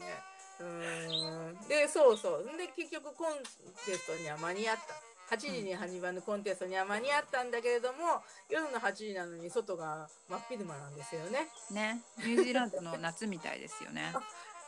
[0.00, 0.36] ね。
[0.60, 1.68] うーん。
[1.68, 2.44] で、そうそう。
[2.56, 3.38] で、結局コン
[3.84, 4.94] テストには間に合った。
[5.28, 11.48] 8時に始まるコンテストには間に合ったんだけれども、夜の8時なのに外が真っ昼間なんですよね。
[11.72, 14.12] ねニュージーランドの夏みたいですよね。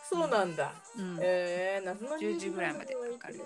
[0.09, 0.73] そうなんだ。
[0.97, 3.45] うん、えー、夏の10時ぐらいまでかかるね、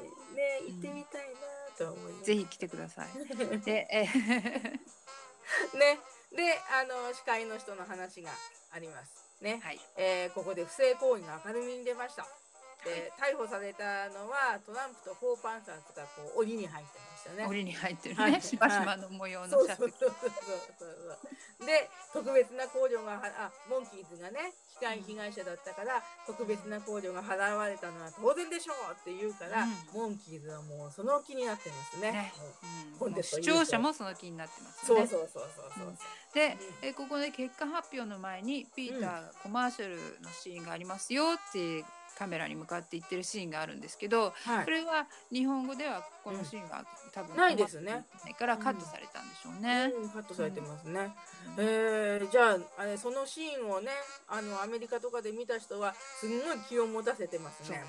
[0.69, 2.25] 行ってみたいなと思います。
[2.25, 3.59] ぜひ来てください。
[3.61, 4.07] で、え
[5.77, 5.99] ね。
[6.35, 8.31] で、あの、司会の人の話が
[8.73, 9.23] あります。
[9.43, 9.61] ね。
[9.63, 12.27] はい、えーここで不正行為が明るみに出ました。
[12.85, 17.47] で、逮捕されたのはトランプとフォーパンサーズがこう檻に入ってましたね。
[17.47, 18.43] 檻に入ってるね、はい。
[18.43, 19.63] しばしばの模様の。
[21.63, 29.71] で、特別な控除がはあモンキーズがね、被害被害者だったから特別な控除が払われたのは当然でしょうって言うから、うん。
[29.95, 32.11] モンキーズはもうその気になってますね。
[32.11, 32.33] ね。
[32.99, 33.23] もううん。
[33.23, 35.07] 視聴者もその気になってますよね。
[35.07, 35.97] そうそうそうそうそう。
[36.35, 41.85] で、えここで結果発表の前にピーターがコマーシャルのシーンがありますよって
[42.19, 44.71] カメラに向かって言ってるシーンがあるんですけど、はいこ。
[44.71, 49.93] れは日本語ではこのシーンが多分ないですねないからカットされたんでしょうね。
[49.95, 51.13] うん、カットされてますね。
[51.59, 53.91] えー、じゃああれそのシーンをね
[54.29, 57.83] あのアメリカとかで見た人はすんごい気を持たせてますね。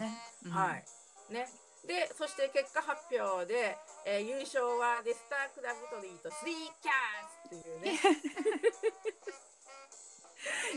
[0.00, 0.12] ね。
[0.46, 0.84] うんはい。
[1.32, 1.48] ね。
[1.86, 7.98] でそして結果発表で、えー優勝はレスタークラブトリーとスリーキャースっていうね。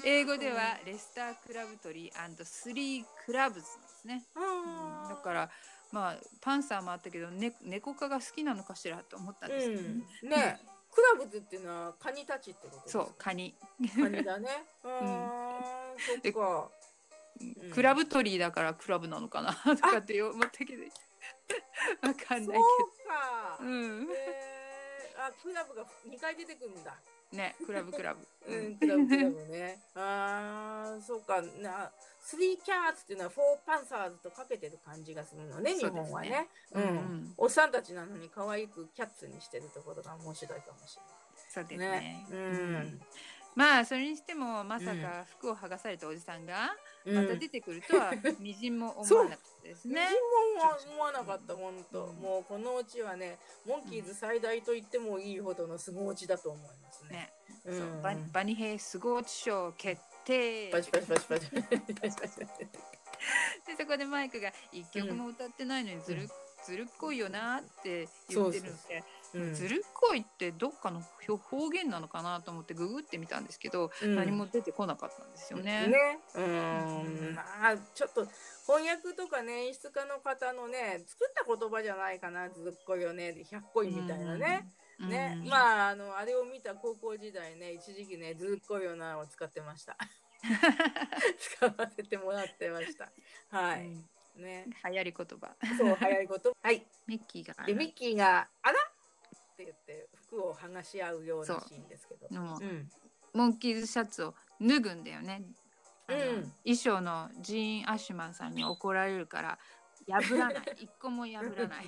[0.06, 4.24] 英語ではレスタークラブトリースリークラブズですね。
[4.36, 5.50] うんだから
[5.92, 9.88] まあパンサーもあったけど、ね、猫科が好きなのかしらと思ったんですけどね。
[10.24, 10.60] うん、ね
[10.92, 13.56] クラブズっていうのはカニたちってことそうカニ、
[13.96, 14.66] カニだね。
[14.84, 16.70] うーん、そっか。
[17.44, 20.84] んクラブトリーだからクラブなのかなとかって思ったけど
[22.08, 23.64] わかんないそうかけ。
[23.64, 23.70] ど。
[23.70, 24.08] うん。
[24.12, 26.96] えー、あクラブが2回出てくるんだ。
[27.32, 28.28] ねクラブクラブ。
[28.48, 29.80] うん、クラブクラブね。
[29.96, 31.42] ああ、そうか。
[31.62, 36.48] な、スリーキャーツっていうのはフォーパンサーズとかけてる感じがするのね、日本はね。
[36.74, 37.34] ううんん。
[37.38, 40.98] おっさんたちなのに可愛くキャッツにしてるところが面白いかもし
[41.50, 42.00] そうですれない。
[42.02, 42.32] ねね。。
[42.32, 43.02] うん。
[43.56, 46.72] まあそれにしてもまさか服を剥がされたおじさんが
[47.06, 47.16] うん。
[47.16, 50.02] また出てくるとはみじんも思わなかったですね。
[50.02, 57.10] 自分は思わなかった、本当、うんもうこのうちはね、モンキーズ最大と言ってもいいほどのすご落ちだと思いますね。
[57.12, 57.34] ね、
[57.66, 57.78] うん。
[57.78, 58.02] そう。
[58.02, 60.70] バニバニヘイスゴーチ賞決定。
[60.72, 61.50] パチパチパチパチ。
[63.68, 66.28] でそこでマイクが一曲も歌ってないのにずる,、
[66.66, 68.98] ずるっこいよなって言ってるので。
[68.98, 69.21] うん
[69.54, 75.88] ずるっこいってどっかの方言なのかなと思ってググってみたんですけど、うん何も出てこなかったんですよね。
[75.88, 76.20] ね。
[76.36, 77.36] うーん。
[77.36, 78.28] まあ、ちょっと
[78.66, 84.70] 翻訳とかね、演出家の方のね、作った言葉じゃないかな、ずっこいよね、百個いみたいなね。
[85.00, 85.38] うんね。
[85.42, 89.98] うんまあ、あの、あれを見た高校時代ね、一時期ね、ずっこいよなを使ってました。
[91.40, 93.12] 使わせてもらってました。
[93.50, 93.88] はい。
[93.88, 94.06] うん
[94.36, 94.66] ね。
[94.86, 95.56] 流行り言葉。
[95.78, 96.56] そう、早いこと。
[96.62, 96.86] はい。
[97.08, 98.91] ミッキーがで、ミッキーが、あら？
[99.52, 102.28] って言って、服を剥がし合うようなシーンですけど。
[102.34, 102.90] のうん。
[103.34, 105.44] モンキーズシャツを脱ぐんだよね。
[106.08, 109.60] うん衣装のジーン・アッシュマンさんに怒られるから
[110.08, 111.86] 破らない 一個も破らない。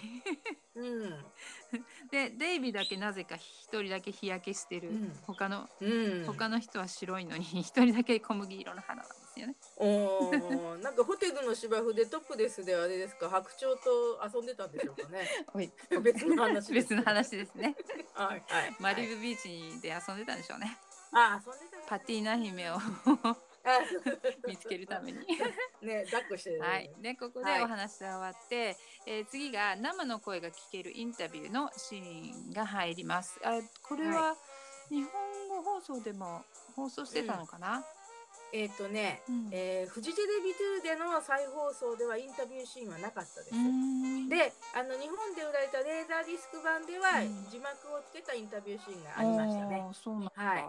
[0.75, 1.25] うん。
[2.11, 6.25] でデイビーだけなぜか一人だけ日焼けしてる、うん他のうん。
[6.25, 9.55] 他の人は白いのに一人だけ小麦色の肌なんですよね。
[9.77, 13.29] おーなんかホテルの芝生でトップレスであれですか？
[13.29, 15.27] 白鳥と遊んでたんでしょうかね。
[16.01, 16.89] 別の話です。
[16.89, 17.75] 別の話ですね。
[18.13, 20.77] はいはいマリブビーチで遊んでたんでしょうね。
[21.11, 22.79] あ遊んでたパティーナ姫をあ
[24.47, 25.19] 見つけるために。
[25.81, 26.59] ね抱っこしてる。
[26.59, 33.39] はい、でここでお話が終わって、えー次が生の声が聞けるインタビューのシーンが入ります。
[33.43, 34.35] あこれは
[34.89, 36.43] 日本語放送でも
[36.75, 37.85] 放送してたのかな、
[38.53, 43.55] えっ、とね、うんえーフジテレビ2での再放送ではインタビューシーンはなかったです。
[43.55, 49.83] うんであの日本で売られたレーザーディスク版では、うん字幕をつけたインタビューシーンがありましたね。
[49.91, 50.65] そうなんだ、はい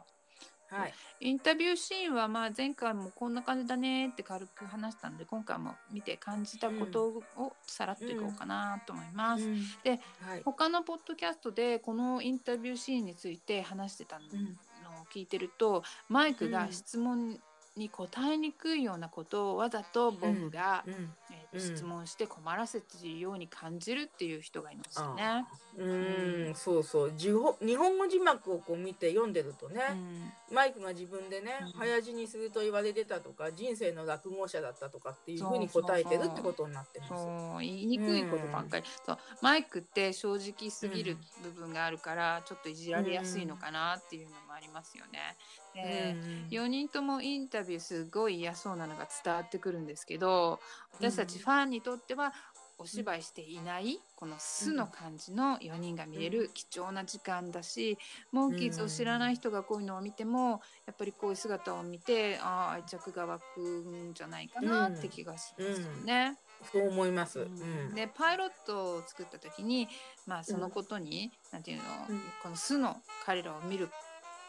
[0.66, 0.94] はい。
[1.20, 9.44] インタビューシーンはまあ前回もこんな感じだねって軽く話したので今回も見て感じたことをさらっといこうかなと思います。
[9.44, 10.42] うんではい。
[10.42, 14.58] 他のポッドキャストでこのインタビューシーンについて話してたのうん
[14.94, 17.38] を聞いてるとマイクが質問
[17.76, 21.10] に答えにくいようなことをわざとボブが、うんえーとうん
[21.56, 25.46] 質問して困らせているように感じるっていう人がいましたね。
[25.76, 27.12] うーん、そうそう。
[27.16, 37.10] 日本語字幕をこう見て読んでるとね、うんマイクが自分でね、うん早死にすると言われてたとか、人生の落語者だったとかっていうふうに答えてるってことになってます。
[37.10, 45.36] そう言いにくいことばっかり、そうマイクって正直すぎる部分があるから、ちょっといじられやすいのかなっていうのもありますよね。
[45.74, 46.16] で
[46.50, 50.60] 4人ともインタビューすごい嫌そうなのが伝わってくるんですけど
[50.98, 52.32] 私たちファンにとっては
[52.76, 57.98] お芝居していないこの素の感じの4人が見れる貴重な時間だし
[58.32, 66.36] モンキーズを知らない人がこういうのを見てもやっぱりこういう姿を見てああ愛着が湧くんじゃないかなって気がしますよね。
[66.72, 67.40] そう思います。
[67.40, 67.92] ううん。
[67.92, 67.94] ん。
[67.94, 69.88] でパイロットを作った時に、
[70.26, 72.20] まあ、そのことに、なんていうの、うん。
[72.42, 72.96] この素の
[73.26, 73.90] 彼らを見る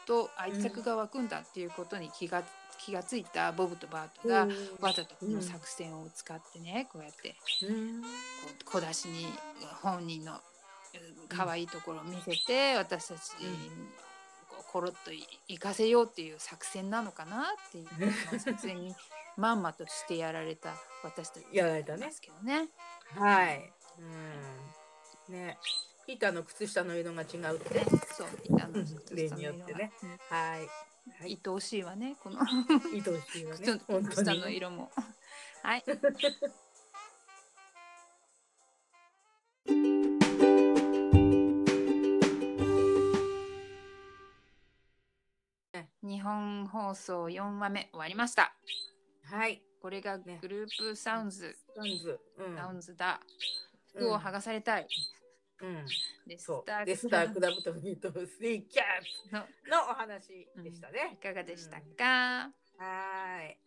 [0.06, 2.44] と愛着が湧くんだっていうことに気が
[2.78, 4.48] 気がついたボブとバートが、
[4.80, 7.36] わざとこの作戦を使ってねこうやって
[8.66, 9.28] 小出しに
[9.82, 10.40] 本人のうん
[11.28, 13.32] 可愛いところを見せて私たち
[14.72, 18.96] コロッとい行かせようっていう作戦なのかなっていう 作戦に
[19.38, 22.70] まんまとしてやられた私たちやられたねですけどね。
[23.18, 23.74] はい。
[24.00, 24.02] う
[25.32, 25.34] ん。
[25.34, 25.58] ね。
[26.06, 27.84] ピーターの靴下の色が違うって。
[28.14, 29.92] そう、板の靴例下の色がによってね。
[30.30, 30.60] はい。
[30.62, 30.68] は
[31.22, 31.40] うんい。
[31.46, 32.48] 愛おしいわね、この愛
[33.02, 34.24] おしいわね靴。
[34.24, 34.40] 下に。
[34.42, 34.92] の色も。
[35.64, 35.84] はい。
[46.04, 48.54] 日本放送4話目終わりました。
[49.24, 49.64] はい。
[49.82, 52.20] これがねグループサウンズ、サンズ。
[52.38, 52.56] うん。
[52.56, 53.20] サウンズだ。
[53.96, 54.84] 服を剥がされたい。
[54.84, 55.25] うん。
[56.68, 56.86] う。
[56.86, 58.86] で、スタークラブとミートスリーキャッ
[59.32, 61.18] のツのお話でしたいね。
[61.22, 63.58] かがでしたか、はーい。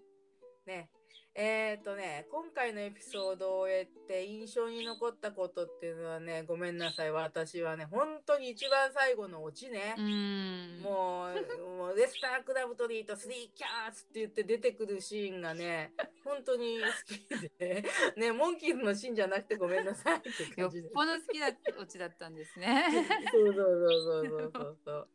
[0.67, 0.91] ね。
[1.35, 7.13] えっ、とね、今回のエピソードを終えて印象に残ったことっていうのはね、ごめんなさい。
[7.13, 9.95] 私はね、本当に一番最後のオチね。
[9.97, 10.81] うん。
[10.83, 15.93] もう、もうレスタークラブトリーとスリーキャーツって言って出てくるシーンがね、
[16.25, 17.85] 本当に好きで、
[18.17, 20.29] ね、モンキーズのシーンじゃなくてごめんなさいって
[20.61, 20.89] よっ感じで。
[20.91, 21.47] ぽど好きだ
[21.81, 22.85] オチだったんですね。
[23.31, 25.09] そうそうそうそうそうそう。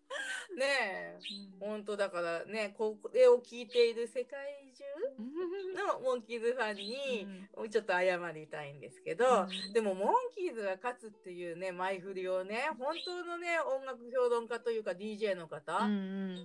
[0.55, 1.19] ねえ、
[1.59, 4.83] 本当だからね、これを聞いている世界中？
[5.73, 7.27] のモンキーズファンに、
[7.69, 9.73] ちょっと謝りたいんですけど、うん。
[9.73, 15.79] でもモンキーズが勝つっていうね、前振りをね、本当のね、音楽評論家というか DJ の方、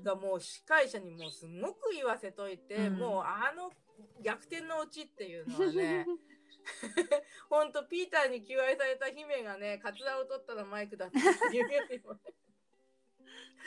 [0.05, 2.99] がもう司会者にもうすごく言わせといて、うん。
[2.99, 3.70] もうあの
[4.22, 6.07] 逆転のオチっていうのはね
[7.49, 12.20] ほんとピーターに求愛された姫がねカツラを取ったらマイクだっていうよりもね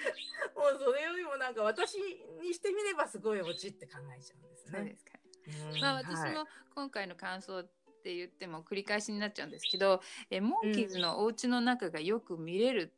[0.55, 1.95] もうそれよりもなんか私
[2.41, 4.71] にしてみればすごいオチって考えちゃうんですね。
[4.71, 5.11] そうですか。
[5.73, 6.35] うんまあ私はい。
[6.35, 7.71] も今回の感想っ
[8.03, 12.93] て言っても繰り返しになっちゃうんですけど、えモンキーズのお家の中がよく見れる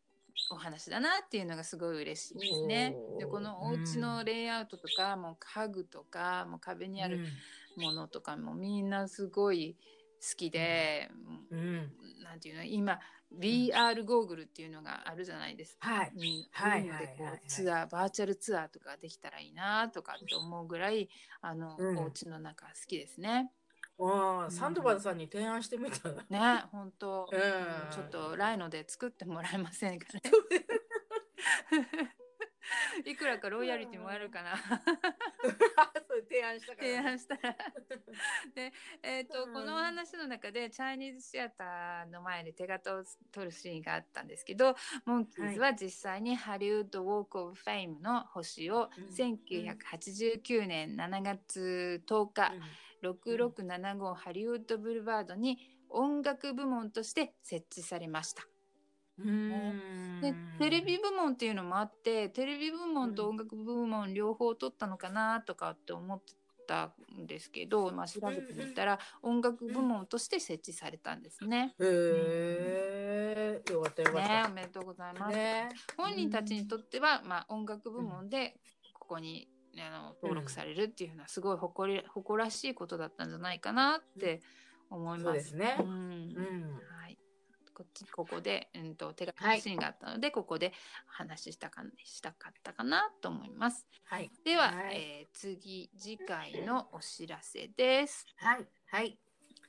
[0.51, 2.95] お話だなっていうのがすごい嬉しいですね。
[3.19, 7.19] でこのお家のレイアウトとか、もう家具とかもう壁にある
[7.75, 9.77] ものとかもみんなすごい
[10.21, 11.09] 好きで、
[11.51, 11.59] うん。
[11.59, 12.23] うん。
[12.23, 12.99] なんていうの今
[13.39, 15.89] VR ゴーグルっていうのがあるじゃないですか。
[15.89, 16.11] はい。
[16.15, 21.09] うんはいでこうツアーバーチャルツアーとかできたらいいなとかって思うぐらい
[21.41, 21.97] あの、うん。
[21.99, 23.51] お家の中好きですね。
[23.99, 27.41] ああサンドバルさんに提案してみたら、ね本当、うん。
[27.91, 30.21] ちょっとライノで作ってもらえませんかね。
[33.05, 34.55] いくらかロイヤリティもあるかな
[36.43, 36.87] 提案したから。
[36.87, 37.55] ね、提案したら。
[38.55, 39.53] で、えーとうん。
[39.53, 44.75] この話の中でチャイニーズシアターの前で手形を取るシーンがあったんですけど
[45.05, 49.05] モンキーズは実際にハリウッド・ウォーク・オブ・フェイムの星をうん。
[49.05, 52.53] 1989年7月10日、
[53.01, 55.57] 6675ハリウッド・ブルバードに
[55.89, 58.52] 音楽部門として設置されました。
[59.19, 66.33] うんでテレビ部門っていうのもあってテレビ部門と音楽部門両方取ったのかなとかって思って
[66.65, 71.75] たんですけど、まあ、調べてみたら音楽部門として設置されたんですね。
[71.79, 74.49] へえ、よかったよかっねた。
[74.49, 75.35] おめでとうございます。
[75.35, 78.55] ね、本人たちにとっては、まあ、音楽部門で
[78.93, 79.47] ここに
[79.77, 84.41] あの登録されるっていうのはすごい誇り誇らしいことだったんじゃないかなって
[84.89, 85.23] 思います。
[85.23, 85.93] そうですねうんうん
[86.73, 87.02] はい。
[87.73, 89.33] こっちここで、うん、と手はい。
[89.35, 90.73] 紙シーンがあったので、ここで
[91.07, 93.87] 話したかしたかったかなと思います。
[94.05, 94.31] はい。
[94.45, 94.95] では、はい。
[94.95, 98.25] えー次次回のお知らせです。
[98.37, 98.67] はい。
[98.91, 99.17] はい。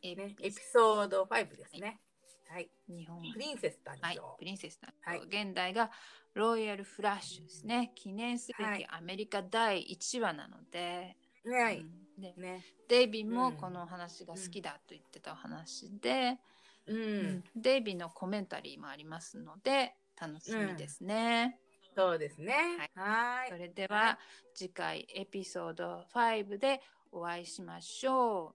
[0.02, 2.00] えねエピソード5ですね。
[2.48, 2.70] はい。
[2.88, 3.22] 日本。
[3.32, 4.16] プリンセス誕はい。
[4.16, 5.20] 生、プリンセス誕生、はい。
[5.26, 5.90] 現代が
[6.34, 7.92] ロイヤルフラッシュですね。
[7.94, 8.80] 記念すべはい。
[8.80, 11.56] きアメリカ第1話なので、ね。
[11.58, 12.20] はいうん。
[12.20, 12.64] でね。
[12.88, 13.56] デイビーもうん。
[13.56, 16.38] このお話が好きだと言ってたお話で、
[16.86, 17.44] うん、うん。
[17.56, 21.58] デイビーのコメンタリーもありますので楽しみですね。
[21.96, 22.90] そうですね。
[22.94, 23.60] はそーい。
[23.60, 24.18] れでは
[24.54, 26.80] 次回エピソード5で
[27.12, 28.54] お会いしましょ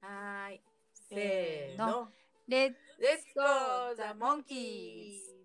[0.00, 0.60] はーい。
[0.92, 1.84] せーの。
[1.84, 2.02] せーの。
[2.02, 2.12] う。
[2.48, 5.35] レッ Let's go the monkeys!